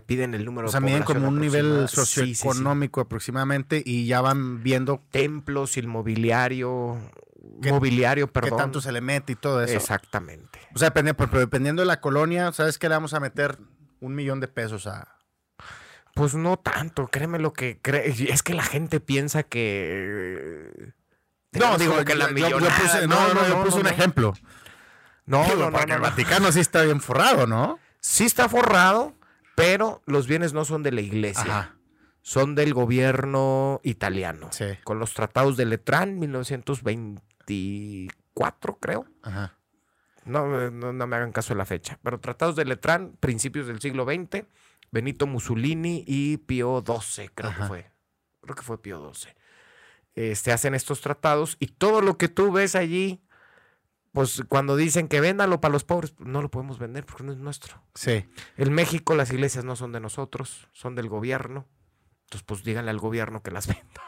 [0.07, 5.03] piden el número o sea, miden como un nivel socioeconómico aproximadamente y ya van viendo
[5.11, 6.99] templos, inmobiliario,
[7.63, 8.51] mobiliario, perdón.
[8.51, 9.75] ¿Qué tanto se le mete y todo eso?
[9.75, 10.61] Exactamente.
[10.75, 13.59] O sea, dependiendo de la colonia, ¿sabes qué le vamos a meter?
[14.01, 15.17] Un millón de pesos a...
[16.15, 17.79] Pues no tanto, créeme lo que...
[17.81, 18.09] Cree.
[18.33, 20.95] Es que la gente piensa que...
[21.53, 24.35] No, digo que la yo, puse, no, no, yo puse un ejemplo.
[25.25, 27.79] No, no, porque el Vaticano sí está bien forrado, ¿no?
[28.01, 29.15] Sí está forrado,
[29.55, 31.77] pero los bienes no son de la iglesia.
[32.27, 34.49] son del gobierno italiano.
[34.51, 34.65] Sí.
[34.83, 36.19] Con los tratados de Letrán,
[37.47, 39.07] 1924, creo.
[39.23, 39.59] Ajá.
[40.25, 41.99] No, no, no me hagan caso de la fecha.
[42.03, 44.45] Pero tratados de Letrán, principios del siglo XX,
[44.91, 47.63] Benito Mussolini y Pío XII, creo Ajá.
[47.63, 47.91] que fue.
[48.41, 49.33] Creo que fue Pío XII.
[50.15, 53.23] Este, hacen estos tratados y todo lo que tú ves allí,
[54.13, 57.33] pues cuando dicen que véndalo para los pobres, pues, no lo podemos vender porque no
[57.33, 57.83] es nuestro.
[57.95, 58.25] Sí.
[58.57, 61.67] En México las iglesias no son de nosotros, son del gobierno.
[62.25, 64.03] Entonces, pues díganle al gobierno que las venda.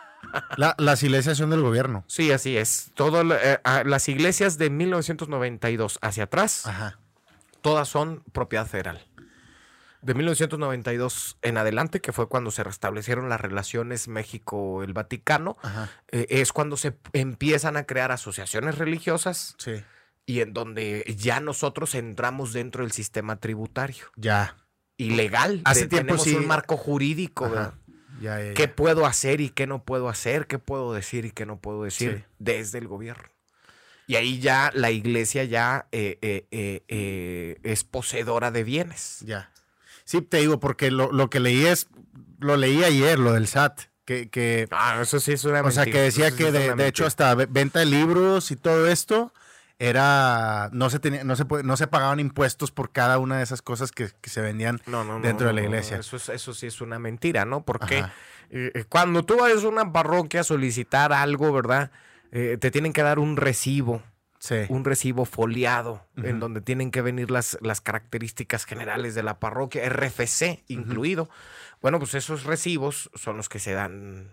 [0.56, 2.04] La- las iglesias son del gobierno.
[2.06, 2.90] Sí, así es.
[2.94, 6.98] Todo, eh, ah, las iglesias de 1992 hacia atrás, Ajá.
[7.62, 9.06] todas son propiedad federal.
[10.02, 15.56] De 1992 en adelante, que fue cuando se restablecieron las relaciones México-el Vaticano,
[16.12, 19.82] eh, es cuando se empiezan a crear asociaciones religiosas Sí.
[20.24, 24.56] y en donde ya nosotros entramos dentro del sistema tributario Ya.
[24.96, 25.62] y legal.
[25.64, 27.48] Hace De- tiempo tenemos sí- un marco jurídico.
[28.20, 28.54] Ya, ya, ya.
[28.54, 30.46] ¿Qué puedo hacer y qué no puedo hacer?
[30.46, 32.18] ¿Qué puedo decir y qué no puedo decir?
[32.18, 32.34] Sí.
[32.38, 33.24] Desde el gobierno.
[34.06, 39.18] Y ahí ya la iglesia ya eh, eh, eh, eh, es poseedora de bienes.
[39.20, 39.52] Ya.
[40.04, 41.88] Sí, te digo, porque lo, lo que leí es,
[42.38, 45.84] lo leí ayer, lo del SAT, que, que Ah, eso sí es una o sea,
[45.84, 49.34] que decía que de, de hecho hasta ve- venta de libros y todo esto
[49.78, 53.62] era, no se tenía, no se no se pagaban impuestos por cada una de esas
[53.62, 54.80] cosas que, que se vendían.
[54.86, 55.98] no, no, no, dentro de la iglesia.
[55.98, 57.62] Eso, es- eso sí es una mentira, ¿no?
[57.62, 57.98] Porque
[58.50, 61.90] eh, eh, cuando tú vas a una parroquia a solicitar algo, ¿verdad?
[62.32, 64.02] Eh, te tienen que dar un recibo.
[64.40, 64.54] Sí.
[64.68, 69.88] un recibo foliado en donde tienen que venir las, las características generales de la parroquia,
[69.88, 71.28] RFC incluido.
[71.82, 74.32] Bueno, pues esos recibos son los que se dan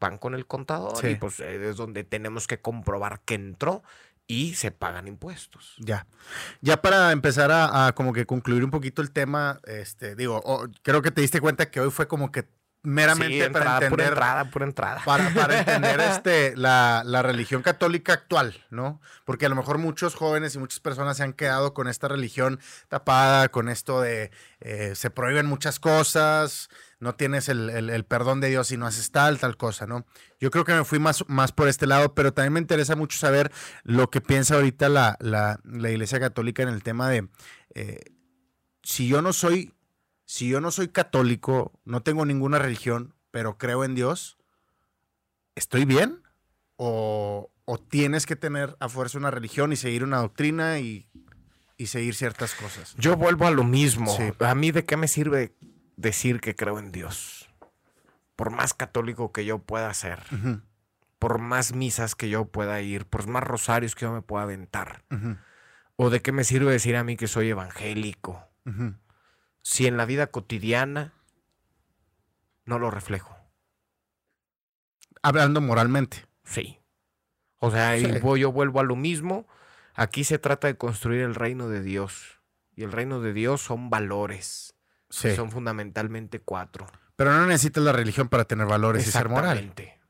[0.00, 1.06] pan con el contador Sí.
[1.10, 3.84] y pues es donde tenemos que comprobar que entró
[4.26, 5.74] y se pagan impuestos.
[5.78, 6.06] Ya.
[6.60, 10.42] Ya para empezar a, a como que concluir un poquito el tema, este, digo,
[10.82, 12.48] creo que te diste cuenta que hoy fue como que
[12.82, 14.08] meramente Sí, para entrada, pura entender.
[14.08, 15.02] entrada, pura entrada.
[15.04, 19.00] Para, para entender este, la, la religión católica actual, ¿no?
[19.24, 22.60] Porque a lo mejor muchos jóvenes y muchas personas se han quedado con esta religión
[22.88, 26.68] tapada, con esto de eh, se prohíben muchas cosas,
[27.04, 30.04] no tienes el, el- el perdón de Dios si no haces tal, tal cosa, ¿no?
[30.40, 33.16] Yo creo que me fui más, más por este lado, pero también me interesa mucho
[33.18, 33.52] saber
[33.84, 37.28] lo que piensa ahorita la, la- la Iglesia Católica en el tema de
[37.74, 38.00] eh,
[38.82, 39.74] si yo no soy,
[40.24, 44.36] si yo no soy católico, no tengo ninguna religión, pero creo en Dios,
[45.54, 46.22] ¿estoy bien?
[46.76, 51.08] ¿O, o tienes que tener a fuerza una religión y seguir una doctrina y,
[51.76, 52.94] y seguir ciertas cosas?
[52.98, 54.14] Yo vuelvo a lo mismo.
[54.16, 54.24] Sí.
[54.40, 55.54] A mí de qué me sirve
[55.96, 57.50] decir que creo en Dios.
[58.36, 60.22] Por más católico que yo pueda ser.
[61.18, 65.04] Por más misas que yo pueda ir, por más rosarios que yo me pueda aventar.
[65.96, 68.48] ¿O de qué me sirve decir a mí que soy evangélico?
[69.62, 71.12] Si en la vida cotidiana
[72.66, 73.36] no lo reflejo.
[75.22, 76.26] Hablando moralmente.
[76.44, 76.78] Sí.
[77.58, 78.06] O sea, Sí.
[78.20, 79.46] voy- yo vuelvo a lo mismo.
[79.94, 82.40] Aquí se trata de construir el reino de Dios.
[82.74, 84.74] Y el reino de Dios son valores.
[85.14, 85.28] Sí.
[85.28, 86.86] que Son fundamentalmente cuatro.
[87.16, 89.58] Pero no necesitas la religión para tener valores y ser moral.
[89.58, 90.00] Exactamente.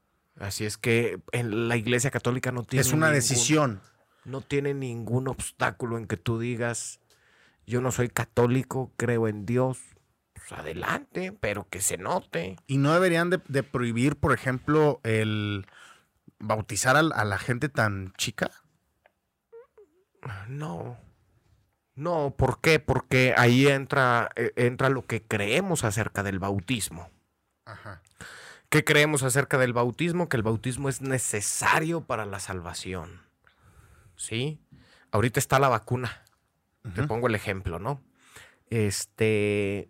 [0.40, 3.80] Así es que en la iglesia católica no tiene Es una ningún- decisión.
[4.24, 7.00] no tiene ningún obstáculo en que tú digas,
[7.66, 9.78] yo no soy católico, creo en Dios.
[10.32, 12.56] Pues adelante, pero que se note.
[12.66, 15.66] Y no deberían de, de prohibir, por ejemplo, el
[16.38, 18.50] bautizar a, la gente tan chica.
[20.48, 20.98] No.
[21.94, 22.80] No, ¿por qué?
[22.80, 27.10] Porque ahí entra, eh, entra lo que creemos acerca del bautismo.
[27.64, 28.02] Ajá.
[28.68, 30.28] ¿Qué creemos acerca del bautismo?
[30.28, 33.22] Que el bautismo es necesario para la salvación.
[34.16, 34.60] ¿Sí?
[35.12, 36.22] Ahorita está la vacuna.
[36.94, 38.02] Te pongo el ejemplo, ¿no?
[38.68, 39.88] Este.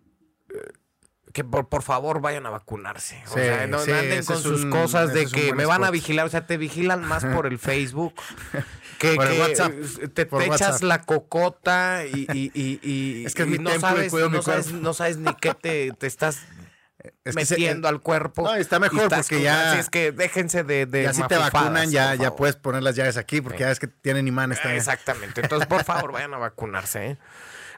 [1.35, 3.21] Eh, Que por, por favor vayan a vacunarse.
[3.29, 5.83] O sea, no, sí, anden con es sus un- cosas de es que me van
[5.83, 6.25] a vigilar.
[6.25, 8.13] O sea, te vigilan más por el Facebook.
[8.99, 9.71] Que, Por el que, WhatsApp.
[10.01, 13.77] eh, te, Por te echas la cocota y, y- y- y- Es que es no,
[13.79, 16.39] sabes, mi no, sabes, no sabes ni qué te, te estás
[17.25, 18.43] Es se- metiendo al cuerpo.
[18.43, 20.85] No, está mejor porque ya- Así es que déjense de.
[20.85, 23.61] de ya si te vacunan, ya, ya puedes poner las llaves aquí, porque Sí.
[23.63, 24.77] ya ves que tienen imanes también.
[24.79, 25.41] Exactamente.
[25.41, 27.05] Entonces, por favor, vayan a vacunarse.
[27.11, 27.17] ¿eh?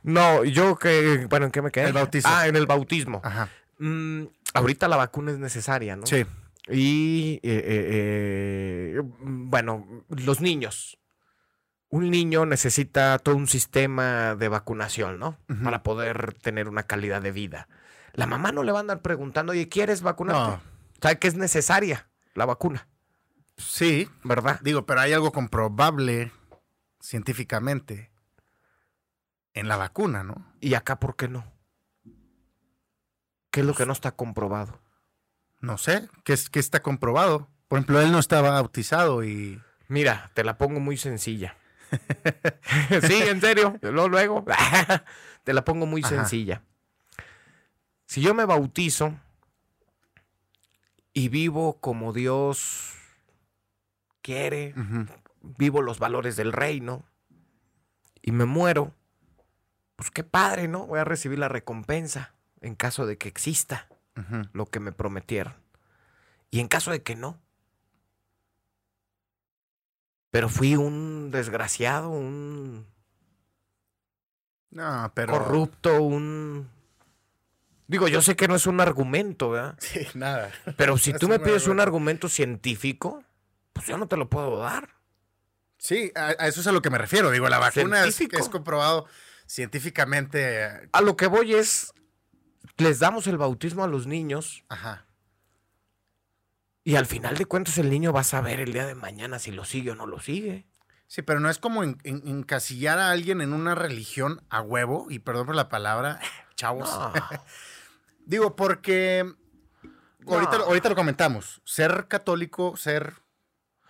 [0.03, 1.27] No, yo que.
[1.29, 1.87] Bueno, ¿en qué me quedé?
[1.87, 2.29] El bautismo.
[2.33, 3.21] Ah, en el bautismo.
[3.23, 3.49] Ajá.
[3.79, 4.23] Mm,
[4.53, 6.05] ahorita la vacuna es necesaria, ¿no?
[6.05, 6.25] Sí.
[6.69, 7.39] Y.
[7.43, 10.97] eh, eh, eh, bueno, los niños.
[11.89, 15.37] Un niño necesita todo un sistema de vacunación, ¿no?
[15.63, 17.69] Para poder tener una calidad de vida.
[18.11, 20.51] La mamá no le va a andar preguntando, oye, ¿quieres vacunarte?
[20.57, 20.61] No.
[21.01, 22.89] Sabe que es necesaria la vacuna,
[23.55, 24.09] Sí.
[24.23, 24.59] ¿verdad?
[24.63, 26.31] Digo, pero hay algo comprobable
[26.99, 28.11] científicamente
[29.57, 30.45] en la vacuna, ¿no?
[30.61, 31.43] ¿Y acá por qué no?
[33.49, 34.79] ¿Qué es lo que no está comprobado?
[35.59, 37.49] No sé, ¿qué, qué está comprobado?
[37.67, 39.59] Por ejemplo, él no estaba bautizado y...
[39.87, 41.57] Mira, te la pongo muy sencilla.
[43.01, 44.45] sí, en serio, luego, luego.
[45.43, 46.61] te la pongo muy sencilla.
[48.05, 49.15] Si yo me bautizo
[51.13, 52.93] y vivo como Dios
[54.21, 54.75] quiere,
[55.41, 57.05] vivo los valores del reino
[58.21, 58.93] y me muero,
[59.97, 60.85] pues qué padre, ¿no?
[60.87, 63.89] Voy a recibir la recompensa en caso de que exista
[64.53, 65.53] lo que me prometieron.
[66.49, 67.39] Y en caso de que no.
[70.31, 72.87] Pero fui un desgraciado, un
[74.71, 75.33] no, pero...
[75.33, 76.69] corrupto, un...
[77.87, 79.75] Digo, yo sé que no es un argumento, ¿verdad?
[79.79, 80.51] Sí, nada.
[80.77, 83.23] Pero si tú me pides un argumento científico,
[83.73, 84.89] pues yo no te lo puedo dar.
[85.77, 87.31] Sí, a, eso es a lo que me refiero.
[87.31, 89.07] Digo, la vacuna es, es comprobado
[89.47, 90.89] científicamente.
[90.91, 91.93] A lo que voy es,
[92.77, 94.63] les damos el bautismo a los niños.
[94.69, 95.07] Ajá.
[96.83, 99.51] Y al final de cuentas el niño va a saber el día de mañana si
[99.51, 100.67] lo sigue o no lo sigue.
[101.07, 105.47] Sí, pero no es como encasillar a alguien en una religión a huevo, y perdón
[105.47, 106.19] por la palabra,
[106.55, 106.89] chavos.
[108.25, 109.33] Digo, porque
[110.27, 111.61] ahorita, ahorita lo comentamos.
[111.63, 113.21] Ser católico, ser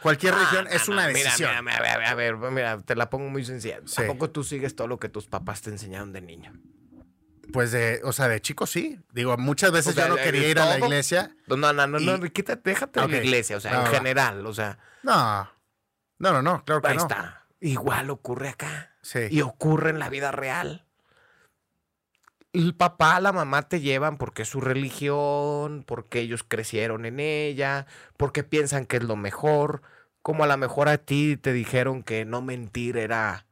[0.02, 1.50] cualquier religión es una decisión.
[1.64, 3.80] Mira, mira, a ver, mira, te la pongo muy sencilla.
[3.96, 6.54] Tampoco tú sigues todo lo que tus papás te enseñaron de niño?
[7.54, 9.00] Pues de, o sea, de chico sí.
[9.14, 11.36] Digo, muchas veces yo no quería ir a la iglesia.
[11.48, 14.78] No, no, no, no, quítate, déjate de la iglesia, o sea, en general, o sea.
[15.04, 15.50] No.
[16.20, 17.04] No, no, no, claro que Ahí no.
[17.04, 17.46] está.
[17.60, 18.96] Igual ocurre acá.
[19.02, 19.20] Sí.
[19.30, 20.87] Y ocurre en la vida real.
[22.58, 27.86] El papá, la mamá te llevan porque es su religión, porque ellos crecieron en ella,
[28.18, 29.84] porque piensan que es lo mejor,
[30.24, 33.46] como a lo mejor a ti te dijeron que no mentir era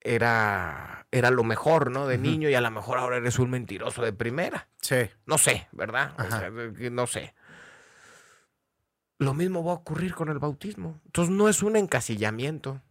[0.00, 2.06] era era lo mejor, ¿no?
[2.06, 4.68] De niño y a lo mejor ahora eres un mentiroso de primera.
[4.80, 5.08] Sí.
[5.24, 6.12] No sé, ¿verdad?
[6.18, 6.50] O sea,
[6.90, 7.34] no sé.
[9.18, 11.00] Lo mismo va a ocurrir con el bautismo.
[11.06, 12.82] Entonces no es un encasillamiento.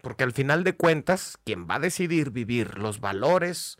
[0.00, 3.76] Porque al final de cuentas, quien va a decidir vivir los valores,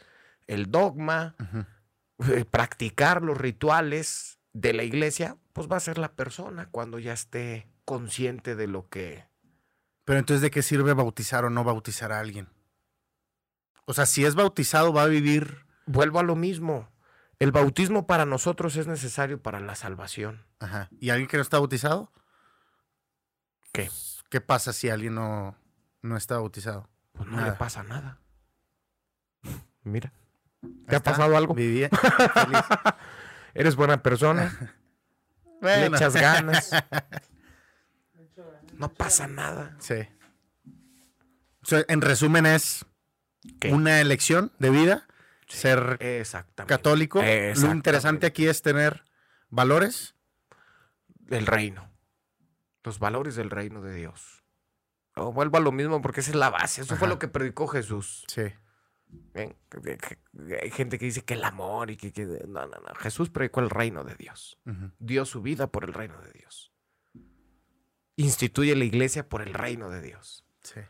[0.49, 1.37] el dogma,
[2.27, 7.13] eh, practicar los rituales de la iglesia, pues va a ser la persona cuando ya
[7.13, 9.29] esté consciente de lo que...
[10.05, 12.49] Pero entonces, ¿de qué sirve bautizar o no bautizar a alguien?
[13.85, 15.67] O sea, si es bautizado, va a vivir...
[15.87, 16.91] Vuelvo a lo mismo.
[17.39, 20.45] El bautismo para nosotros es necesario para la salvación.
[20.59, 20.89] Ajá.
[20.99, 22.13] ¿Y alguien que no está bautizado?
[23.73, 23.91] ¿Qué?
[24.29, 25.57] ¿Qué pasa si alguien no,
[26.03, 26.89] no está bautizado?
[27.13, 28.21] Pues no le pasa nada.
[29.83, 30.13] Mira.
[30.89, 31.55] ¿Te ha pasado algo?
[31.55, 31.91] Vivía
[33.55, 34.75] Eres buena persona.
[35.61, 36.71] Le echas ganas.
[38.75, 39.77] No pasa nada.
[39.81, 40.07] Sí.
[41.89, 42.87] en resumen es
[43.71, 45.07] una elección de vida
[45.49, 45.99] ser
[46.67, 47.23] católico.
[47.23, 49.05] Lo interesante aquí es tener
[49.49, 50.15] valores.
[51.15, 51.91] Del reino.
[52.85, 54.45] Los valores del reino de Dios.
[55.15, 56.83] O vuelvo a lo mismo porque esa es la base.
[56.83, 58.25] Eso fue lo que predicó Jesús.
[58.29, 58.53] Sí.
[59.35, 62.13] Hay gente que dice que el amor y que,
[62.47, 62.95] no, no, no.
[62.99, 64.59] Jesús predicó el reino de Dios.
[64.99, 66.73] Dio su vida por el reino de Dios.
[68.17, 70.45] Instituye la iglesia por el reino de Dios.
[70.63, 70.81] Sí.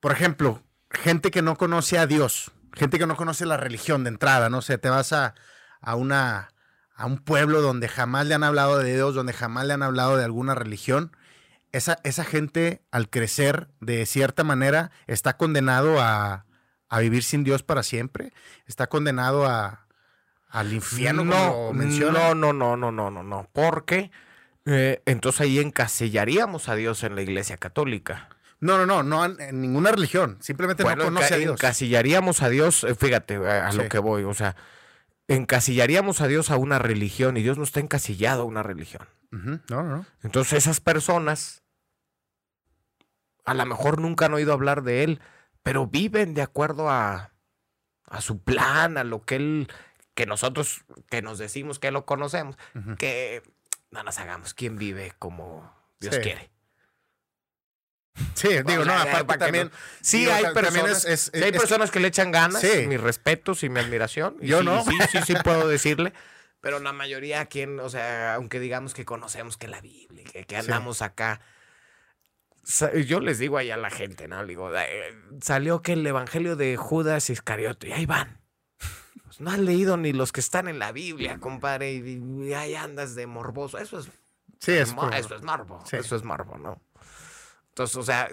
[0.00, 4.10] Por ejemplo, gente que no conoce a Dios, gente que no conoce la religión de
[4.10, 5.34] entrada, no sé, te vas a,
[5.80, 6.50] a una
[6.98, 10.16] a un pueblo donde jamás le han hablado de Dios, donde jamás le han hablado
[10.16, 11.16] de alguna religión,
[11.70, 16.44] esa, esa gente al crecer de cierta manera está condenado a,
[16.88, 18.32] a vivir sin Dios para siempre,
[18.66, 19.86] está condenado a,
[20.48, 24.10] al infierno, no, No, no, no, no, no, no, no, porque
[24.64, 28.28] eh, entonces ahí encasillaríamos a Dios en la iglesia católica.
[28.60, 30.36] No, no, no, no en ninguna religión.
[30.40, 31.52] Simplemente no conoce a Dios.
[31.52, 34.56] Encasillaríamos a Dios, eh, fíjate a, lo que voy, o sea,
[35.28, 39.06] encasillaríamos a Dios a una religión y Dios no está encasillado a una religión.
[39.30, 40.06] No, no.
[40.22, 41.62] Entonces esas personas
[43.44, 45.20] a lo mejor nunca han oído hablar de Él,
[45.62, 47.32] pero viven de acuerdo a,
[48.04, 49.68] a su plan, a lo que Él,
[50.14, 52.56] que nosotros, que nos decimos que lo conocemos,
[52.98, 53.42] que
[53.90, 56.50] no nos hagamos quien vive como Dios quiere.
[58.34, 59.70] Sí, digo, no, aparte también.
[60.00, 62.86] Sí, hay personas, hay personas que le echan ganas, sí.
[62.86, 64.36] mis respetos y mi admiración.
[64.40, 64.84] Yo no.
[64.84, 66.12] Sí, sí, sí puedo decirle.
[66.60, 71.02] Pero la mayoría, quien, o sea, aunque digamos que conocemos que la Biblia, que, andamos
[71.02, 71.40] acá.
[73.06, 74.44] Yo les digo ahí a la gente, ¿no?
[74.44, 74.70] Digo,
[75.40, 78.40] salió que el evangelio de Judas Iscariote, y ahí van.
[79.24, 83.14] Pues no has leído ni los que están en la Biblia, compadre, y, ahí andas
[83.14, 83.78] de morboso.
[83.78, 84.10] Eso es.
[84.60, 85.82] Sí, es eso es morbo.
[85.90, 86.82] Eso es morbo, ¿no?
[87.68, 88.28] Entonces, o sea,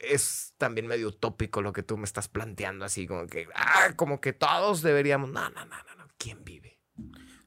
[0.00, 4.20] es también medio utópico lo que tú me estás planteando, así como que, ah, como
[4.20, 5.30] que todos deberíamos.
[5.30, 6.08] No, no, no, no, no.
[6.18, 6.80] ¿Quién vive?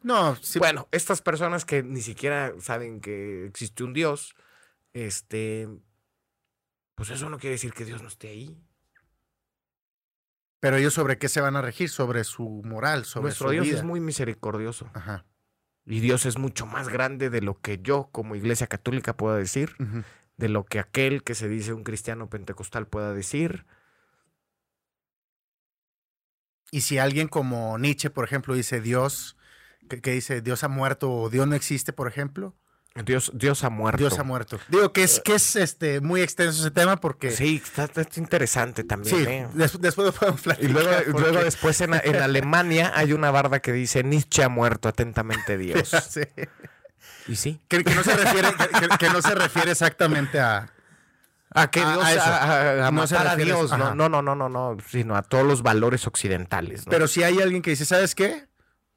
[0.01, 4.35] No, Bueno, estas personas que ni siquiera saben que existe un Dios,
[4.93, 5.67] este,
[6.95, 8.57] pues eso no quiere decir que Dios no esté ahí.
[10.59, 13.83] Pero ellos sobre qué se van a regir, sobre su moral, sobre Nuestro Dios es
[13.83, 14.89] muy misericordioso.
[14.93, 15.25] Ajá.
[15.85, 19.75] Y Dios es mucho más grande de lo que yo como iglesia católica pueda decir,
[20.37, 23.67] de lo que aquel que se dice un cristiano pentecostal pueda decir.
[26.71, 29.37] Y si alguien como Nietzsche, por ejemplo, dice Dios,
[29.87, 32.55] que, dice Dios ha muerto o Dios no existe, por ejemplo,
[33.03, 33.97] Dios, Dios ha muerto.
[33.97, 34.57] Dios ha muerto.
[34.69, 37.31] Digo que es, que es este, muy extenso ese tema porque.
[37.31, 39.15] Sí, está, interesante también.
[39.17, 39.47] Sí, ¿eh?
[39.53, 40.69] después lo podemos platicar.
[40.69, 40.73] Y
[41.11, 45.89] luego, después en, Alemania hay una barda que dice Nietzsche ha muerto, atentamente Dios.
[46.09, 46.21] sí.
[47.27, 47.59] Y sí.
[47.67, 48.47] Que, no se refiere,
[48.97, 50.71] que, no se refiere exactamente a.
[51.57, 55.15] A que Dios a, a, matar a Dios, no, no, no, no, no, no, sino
[55.15, 56.83] a todos los valores occidentales.
[56.89, 58.45] Pero si hay alguien que dice, ¿sabes qué?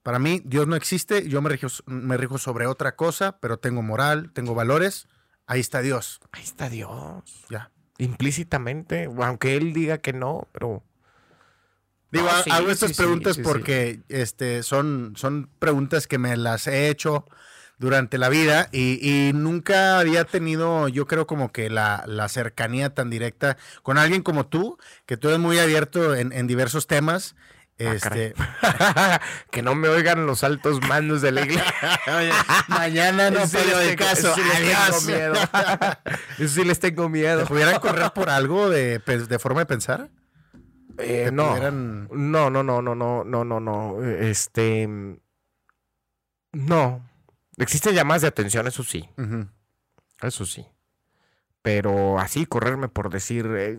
[0.08, 3.82] Para mí, Dios no existe, yo me rijo, me rijo sobre otra cosa, pero tengo
[3.82, 5.06] moral, tengo valores.
[5.46, 6.18] Ahí está Dios.
[6.32, 7.44] Ahí está Dios.
[7.50, 7.72] Ya.
[7.98, 10.82] Implícitamente, aunque él diga que no, pero.
[12.10, 17.26] Digo, hago estas preguntas porque este, son, son preguntas que me las he hecho
[17.76, 23.58] durante la vida y, nunca había tenido, yo creo, como que la, cercanía tan directa
[23.82, 27.36] con alguien como tú, que tú eres muy abierto en, en diversos temas
[27.80, 28.34] Ah, este...
[29.50, 31.74] que no me oigan los altos mandos de la iglesia.
[32.68, 34.34] mañana no pero de caso.
[34.34, 35.34] Sí les tengo miedo.
[36.48, 37.46] Sí les tengo miedo.
[37.46, 40.10] ¿Pudieran correr por algo de, de forma de pensar?
[40.98, 41.56] Eh, no.
[41.70, 41.70] no.
[42.10, 44.88] No, no, no, no, no, no, no, Este.
[46.52, 47.08] No.
[47.56, 49.08] Existen llamadas de atención, eso sí.
[50.20, 50.66] Eso sí
[51.68, 53.46] pero así correrme por decir...
[53.54, 53.78] Eh,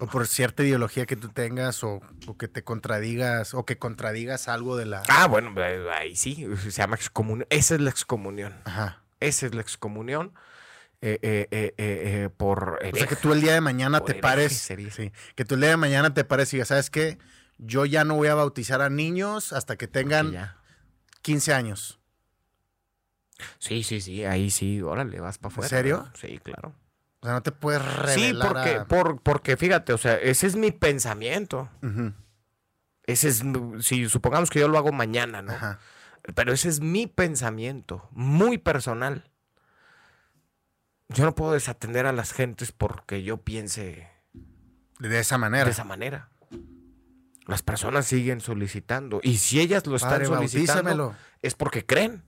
[0.00, 2.00] o por cierta ideología que tú tengas o,
[2.38, 5.02] que te contradigas o que contradigas algo de la...
[5.08, 7.46] Ah, bueno, eh, ahí sí, se llama excomunión.
[7.50, 8.54] Esa es la excomunión.
[8.64, 9.02] Ajá.
[9.20, 10.32] Esa es la excomunión.
[11.02, 12.78] Eh, por...
[12.82, 14.54] O sea, que tú el día de mañana te pares...
[14.56, 17.18] Sí, que tú el día de mañana te pares y digas, ¿sabes qué?
[17.58, 20.54] Yo ya no voy a bautizar a niños hasta que tengan
[21.20, 22.00] 15 años.
[23.58, 25.66] Sí, sí, sí, ahí sí, órale, vas para afuera.
[25.66, 26.10] ¿En serio?
[26.14, 26.72] Sí, claro.
[27.26, 28.14] O sea, no te puedes revelar.
[28.14, 31.68] Sí, porque, por, porque fíjate, o sea, ese es mi pensamiento.
[33.02, 33.42] Ese es,
[33.80, 35.52] si supongamos que yo lo hago mañana, ¿no?
[36.36, 39.28] Pero ese es mi pensamiento, muy personal.
[41.08, 44.08] Yo no puedo desatender a las gentes porque yo piense
[45.00, 45.64] de esa manera.
[45.64, 46.28] De esa manera.
[47.46, 49.18] Las personas siguen solicitando.
[49.24, 52.22] Y si ellas lo están solicitando, es porque creen.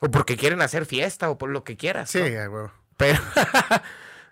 [0.00, 2.10] O porque quieren hacer fiesta o por lo que quieras.
[2.10, 2.79] Sí, güey.
[3.08, 3.18] Pero,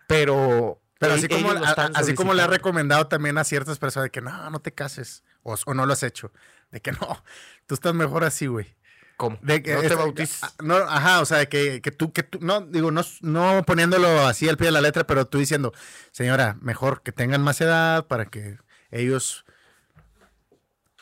[0.06, 1.50] pero, pero así, como,
[1.94, 5.22] así como le ha recomendado también a ciertas personas de que no, no te cases
[5.42, 6.32] o, no lo has hecho.
[6.70, 7.22] De que no,
[7.66, 8.74] tú estás mejor así, güey.
[9.16, 9.38] ¿Cómo?
[9.42, 10.42] De que, no te bautices.
[10.42, 14.26] Ah, no, ajá, o sea, que, que, tú, que tú, no, digo, no, no poniéndolo
[14.26, 15.72] así al pie de la letra, pero tú diciendo,
[16.12, 18.58] señora, mejor que tengan más edad para que
[18.90, 19.44] ellos.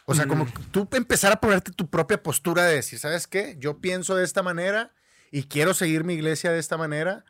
[0.06, 0.52] O sea, como mm.
[0.70, 3.56] tú empezar a ponerte tu propia postura de decir, ¿sabes qué?
[3.58, 4.92] Yo pienso de esta manera
[5.30, 7.24] y quiero seguir mi iglesia de esta manera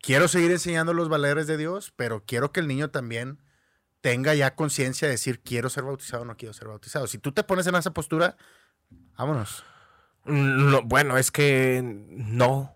[0.00, 3.40] quiero seguir enseñando los valores de Dios, pero quiero que el niño también
[4.00, 7.06] tenga ya conciencia de decir quiero ser bautizado o no quiero ser bautizado.
[7.06, 8.36] Si tú te pones en esa postura,
[9.16, 9.64] vámonos.
[10.24, 12.74] No, bueno, es que no.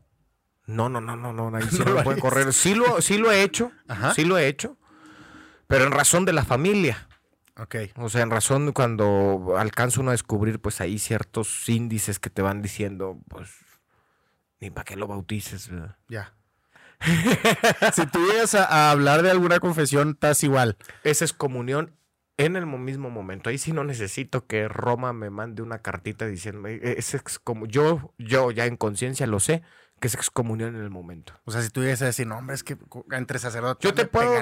[0.66, 2.52] No, no, no, no, no, ahí sí no, puede correr.
[2.52, 3.72] Sí lo, sí lo he hecho,
[4.14, 4.78] sí lo he hecho,
[5.66, 7.08] pero en razón de la familia.
[7.58, 7.76] Ok.
[7.96, 12.40] O sea, en razón cuando alcanza uno a descubrir, pues ahí ciertos índices que te
[12.40, 13.50] van diciendo, pues,
[14.60, 15.70] ni para qué lo bautices.
[16.08, 16.34] Ya.
[17.92, 20.76] si tú llegas a, hablar de alguna confesión, estás igual.
[21.04, 21.96] Esa es comunión
[22.36, 23.50] en el mismo momento.
[23.50, 28.50] Ahí sí no necesito que Roma me mande una cartita diciendo, es como yo, yo
[28.50, 29.62] ya en conciencia lo sé,
[30.00, 31.34] que es excomunión en el momento.
[31.44, 32.76] O sea, si tú llegas a decir, no, hombre, es que
[33.12, 33.88] entre sacerdotes.
[33.88, 34.32] Yo te puedo.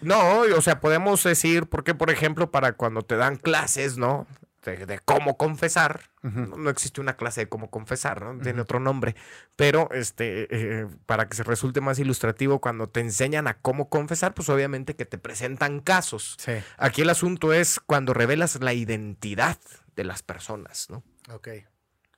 [0.00, 4.26] No, o sea, podemos decir, porque por ejemplo, para cuando te dan clases, ¿no?
[4.62, 6.10] De, cómo confesar.
[6.22, 8.40] no, existe una clase de cómo confesar, ¿no?
[8.42, 9.16] Tiene otro nombre.
[9.56, 14.34] Pero este, eh, para que se resulte más ilustrativo, cuando te enseñan a cómo confesar,
[14.34, 16.36] pues obviamente que te presentan casos.
[16.76, 19.58] Aquí el asunto es cuando revelas la identidad
[19.96, 21.02] de las personas, ¿no?
[21.32, 21.48] Ok.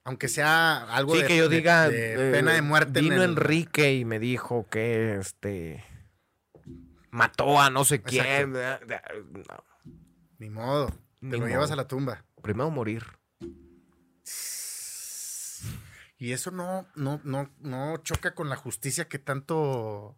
[0.04, 3.00] Aunque sea algo sí, que yo diga, pena de muerte.
[3.00, 5.84] Vino Enrique y me dijo que este
[7.10, 8.52] mató a no sé quién.
[10.38, 10.90] Ni modo.
[11.20, 13.04] Te lo llevas a la tumba primero morir.
[16.22, 20.16] Y eso no, no, no, no choca con la justicia que tanto.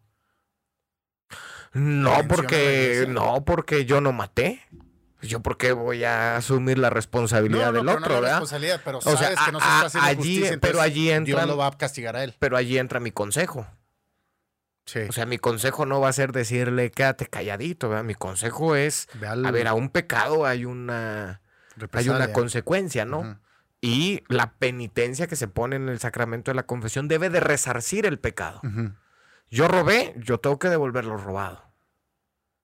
[1.72, 3.06] No, porque.
[3.08, 4.60] No, porque yo no maté.
[5.22, 8.32] yo por qué voy a asumir la responsabilidad del otro, ¿verdad?
[8.32, 11.56] responsabilidad, pero sabes que no se está haciendo allí, justicia, pero allí entra, Dios lo
[11.56, 12.34] va a castigar a él.
[12.38, 13.66] Pero allí entra mi consejo.
[14.84, 15.00] Sí.
[15.08, 18.04] O sea, mi consejo no va a ser decirle quédate calladito, ¿verdad?
[18.04, 21.40] Mi consejo es, a ver, a un pecado hay una,
[21.92, 23.38] hay una consecuencia, ¿no?
[23.80, 28.06] Y la penitencia que se pone en el sacramento de la confesión debe de resarcir
[28.06, 28.60] el pecado.
[29.50, 31.62] Yo robé, yo tengo que devolver lo robado.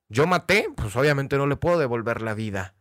[0.09, 2.75] Yo maté, pues obviamente no le puedo devolver la vida.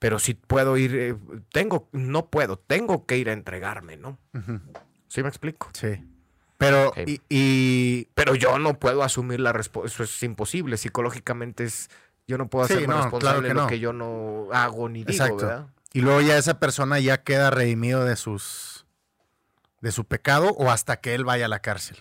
[0.00, 1.16] Pero si puedo ir, eh,
[1.52, 4.18] tengo, no puedo, tengo que ir a entregarme, ¿no?
[5.06, 5.68] ¿Sí me explico?
[5.74, 6.04] Sí.
[6.58, 9.94] Pero, y, pero yo no puedo asumir la responsabilidad.
[9.94, 10.76] Eso es imposible.
[10.76, 11.88] Psicológicamente es.
[12.26, 15.66] Yo no puedo hacerme responsable de lo que yo no hago ni digo, ¿verdad?
[15.92, 18.86] Y luego ya esa persona ya queda redimido de sus.
[19.80, 21.98] de su pecado o hasta que él vaya a la cárcel.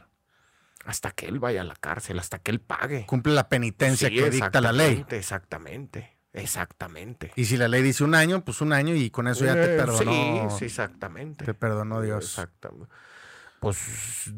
[0.86, 3.06] Hasta que él vaya a la cárcel, hasta que él pague.
[3.06, 5.06] Cumple la penitencia que dicta la ley.
[5.10, 6.18] Exactamente.
[6.34, 7.32] Exactamente.
[7.36, 9.74] Y si la ley dice un año, pues un año y con eso ya te
[9.74, 10.50] eh, perdonó.
[10.52, 11.44] Sí, sí, exactamente.
[11.44, 12.24] Te perdonó Dios.
[12.24, 12.88] Exactamente.
[13.62, 13.78] Pues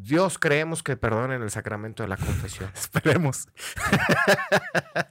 [0.02, 2.70] Dios creemos que perdone en el sacramento de la confesión.
[2.76, 3.48] Esperemos.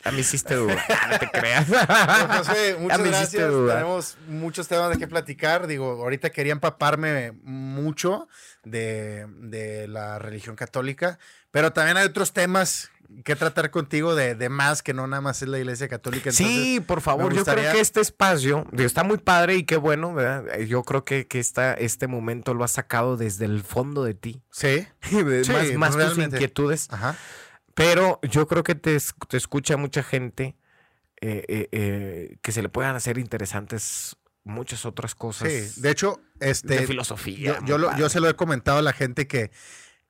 [0.05, 0.85] A mí hiciste duda.
[1.11, 1.67] No te creas.
[1.67, 3.33] Pues, muchas gracias.
[3.33, 5.67] Tenemos muchos temas de qué platicar.
[5.67, 8.29] Digo, ahorita quería empaparme mucho
[8.65, 11.19] de, de la religión católica,
[11.53, 12.91] pero también hay otros temas
[13.25, 16.33] que tratar contigo de, más que no nada más es la iglesia católica.
[16.33, 20.59] sí, por favor, yo creo que este espacio está muy padre y qué bueno, ¿verdad?
[20.61, 24.43] Yo creo que, que este momento lo has sacado desde el fondo de ti.
[24.51, 24.89] Sí.
[25.77, 26.89] más, tus inquietudes.
[26.91, 27.17] Ajá.
[27.75, 30.57] Pero yo creo que te, escucha mucha gente
[31.21, 35.49] eh, eh, eh, que se le puedan hacer interesantes muchas otras cosas.
[35.49, 37.59] Sí, de hecho, este, de filosofía.
[37.65, 39.51] Yo, yo, se lo he comentado a la gente que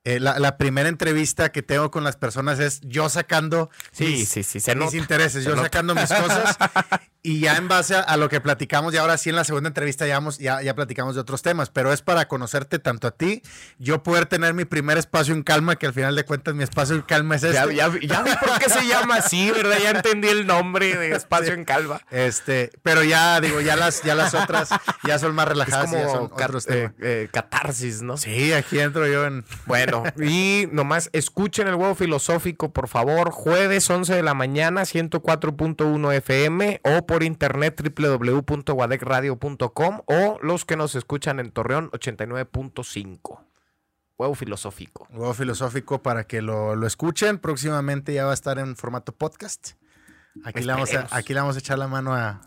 [0.05, 4.43] eh, la, primera entrevista que tengo con las personas es yo sacando sí, mis, sí,
[4.43, 6.57] sí, mis intereses, yo sacando mis cosas
[7.23, 10.05] y ya en base a, lo que platicamos y ahora sí en la segunda entrevista
[10.05, 13.41] ya, ya, ya, platicamos de otros temas, pero es para conocerte tanto a ti,
[13.79, 16.95] yo poder tener mi primer espacio en calma, que al final de cuentas mi espacio
[16.95, 17.55] en calma es este.
[17.75, 19.77] Ya, ya, vi por qué se llama así, ¿verdad?
[19.81, 22.01] Ya entendí el nombre de espacio en calma.
[22.11, 24.67] Este, pero ya digo, ya las, ya las otras
[25.05, 25.93] ya son más relajadas.
[25.93, 26.29] Es como
[26.67, 28.17] eh, eh, catarsis, ¿no?
[28.17, 29.45] Sí, aquí entro yo en...
[29.65, 36.13] Bueno, y nomás escuchen el huevo filosófico, por favor, jueves 11 de la mañana, 104.1
[36.13, 43.45] FM o por internet www.guadecradio.com o los que nos escuchan en Torreón 89.5.
[44.17, 45.07] Huevo filosófico.
[45.11, 47.39] Huevo filosófico para que lo, escuchen.
[47.39, 49.71] Próximamente ya va a estar en formato podcast.
[50.43, 52.41] Aquí le, vamos a, aquí le vamos a echar la mano a...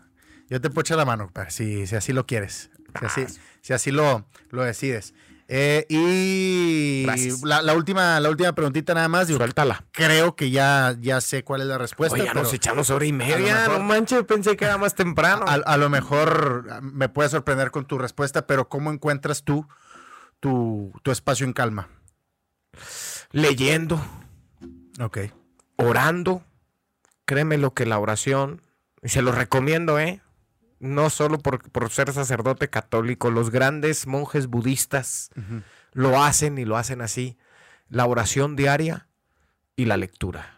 [0.49, 2.69] Yo te puedo echar la mano, si, si así lo quieres.
[2.99, 3.41] Si así, ah.
[3.61, 5.13] si así lo, lo decides.
[5.49, 7.05] Eh, y
[7.43, 9.27] la, última, la última preguntita nada más.
[9.27, 9.85] Suéltala.
[9.91, 12.17] Creo que ya, ya sé cuál es la respuesta.
[12.17, 13.67] ya nos echamos hora y media.
[13.67, 15.45] no manches, pensé que era más temprano.
[15.47, 19.67] A, lo mejor me puede sorprender con tu respuesta, pero ¿cómo encuentras tú
[20.39, 21.87] tu, tu espacio en calma?
[23.31, 24.01] Leyendo.
[24.99, 25.19] Ok.
[25.77, 26.43] Orando.
[27.25, 28.61] Créeme lo que la oración,
[29.03, 30.21] y se lo recomiendo, ¿eh?
[30.79, 35.29] No solo por, ser sacerdote católico, los grandes monjes budistas
[35.93, 37.37] lo hacen y lo hacen así.
[37.89, 39.07] La oración diaria
[39.75, 40.57] y la lectura.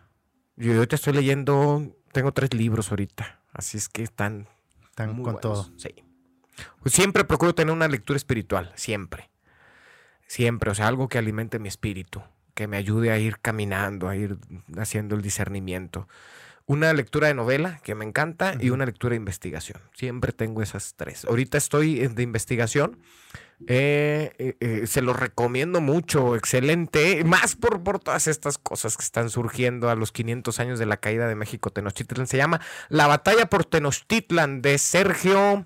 [0.56, 4.48] Yo ahorita estoy leyendo, tengo tres libros ahorita, así es que están,
[4.84, 5.70] están con todo.
[5.78, 6.04] Sí.
[6.86, 9.30] Siempre procuro tener una lectura espiritual, siempre.
[10.28, 12.22] Siempre, o sea, algo que alimente mi espíritu,
[12.54, 14.38] que me ayude a ir caminando, a ir
[14.78, 16.08] haciendo el discernimiento
[16.70, 19.82] una lectura de novela que me encanta y una lectura de investigación.
[19.96, 21.26] Siempre tengo esas tres.
[21.26, 23.00] Ahorita estoy de investigación.
[23.66, 29.04] Eh, eh, eh, se lo recomiendo mucho, excelente, más por, por todas estas cosas que
[29.04, 32.28] están surgiendo a los 500 años de la caída de México Tenochtitlan.
[32.28, 35.66] Se llama La batalla por Tenochtitlan de Sergio...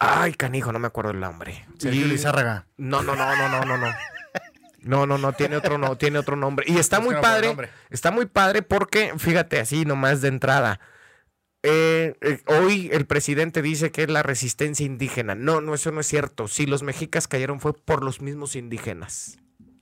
[0.00, 1.64] Ay, canijo, no me acuerdo el nombre.
[1.78, 2.66] Sergio Lizárraga.
[2.76, 3.86] No, no, no, no, no, no, no.
[4.84, 6.66] No, no, no, tiene otro, no, tiene otro nombre.
[6.68, 7.70] Y está muy padre.
[7.90, 10.80] Está muy padre porque, fíjate, así nomás de entrada.
[11.62, 15.34] Eh, eh, hoy el presidente dice que es la resistencia indígena.
[15.36, 16.48] No, no, eso no es cierto.
[16.48, 19.38] Si los mexicas cayeron fue por los mismos indígenas.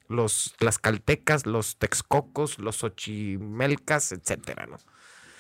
[0.09, 4.77] Los, las caltecas, los texcocos, los ochimelcas, etcétera, ¿no?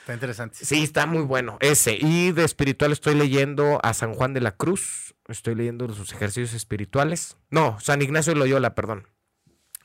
[0.00, 0.64] Está interesante.
[0.64, 1.58] Sí, está muy bueno.
[1.60, 1.98] Ese.
[2.00, 5.14] Y de espiritual estoy leyendo a San Juan de la Cruz.
[5.28, 7.36] Estoy leyendo sus ejercicios espirituales.
[7.50, 9.06] No, San Ignacio de Loyola, perdón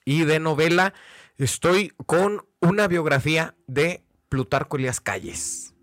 [0.06, 0.94] y de novela
[1.38, 5.74] estoy con una biografía de Plutarco Elías Calles.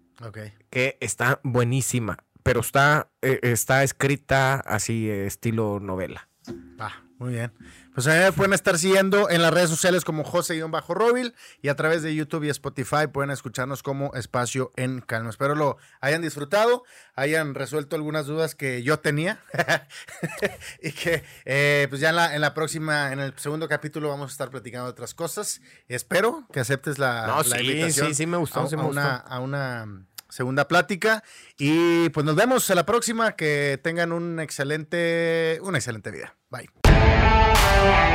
[0.71, 6.29] Que está buenísima, pero está, eh, está escrita así, estilo novela.
[7.23, 7.53] Muy bien.
[7.95, 11.77] Pues a mí me pueden estar siguiendo en las redes sociales como José-Robil y a
[11.77, 15.31] través de YouTube y Spotify pueden escucharnos como Espacio en Calma.
[15.31, 16.83] Espero lo hayan disfrutado,
[17.15, 19.41] hayan resuelto algunas dudas que yo tenía
[20.83, 24.31] y que eh, pues ya en la, en la, próxima, en el segundo capítulo vamos
[24.31, 25.61] a estar platicando otras cosas.
[25.87, 28.09] Espero que aceptes la, no, sí, invitación.
[28.09, 28.59] Sí, sí, me gustó.
[28.59, 31.23] A, una, a una segunda plática.
[31.59, 33.33] Y pues nos vemos a la próxima.
[33.37, 36.37] Que tengan un excelente, una excelente vida.
[36.51, 36.82] Bye.
[37.21, 38.12] Música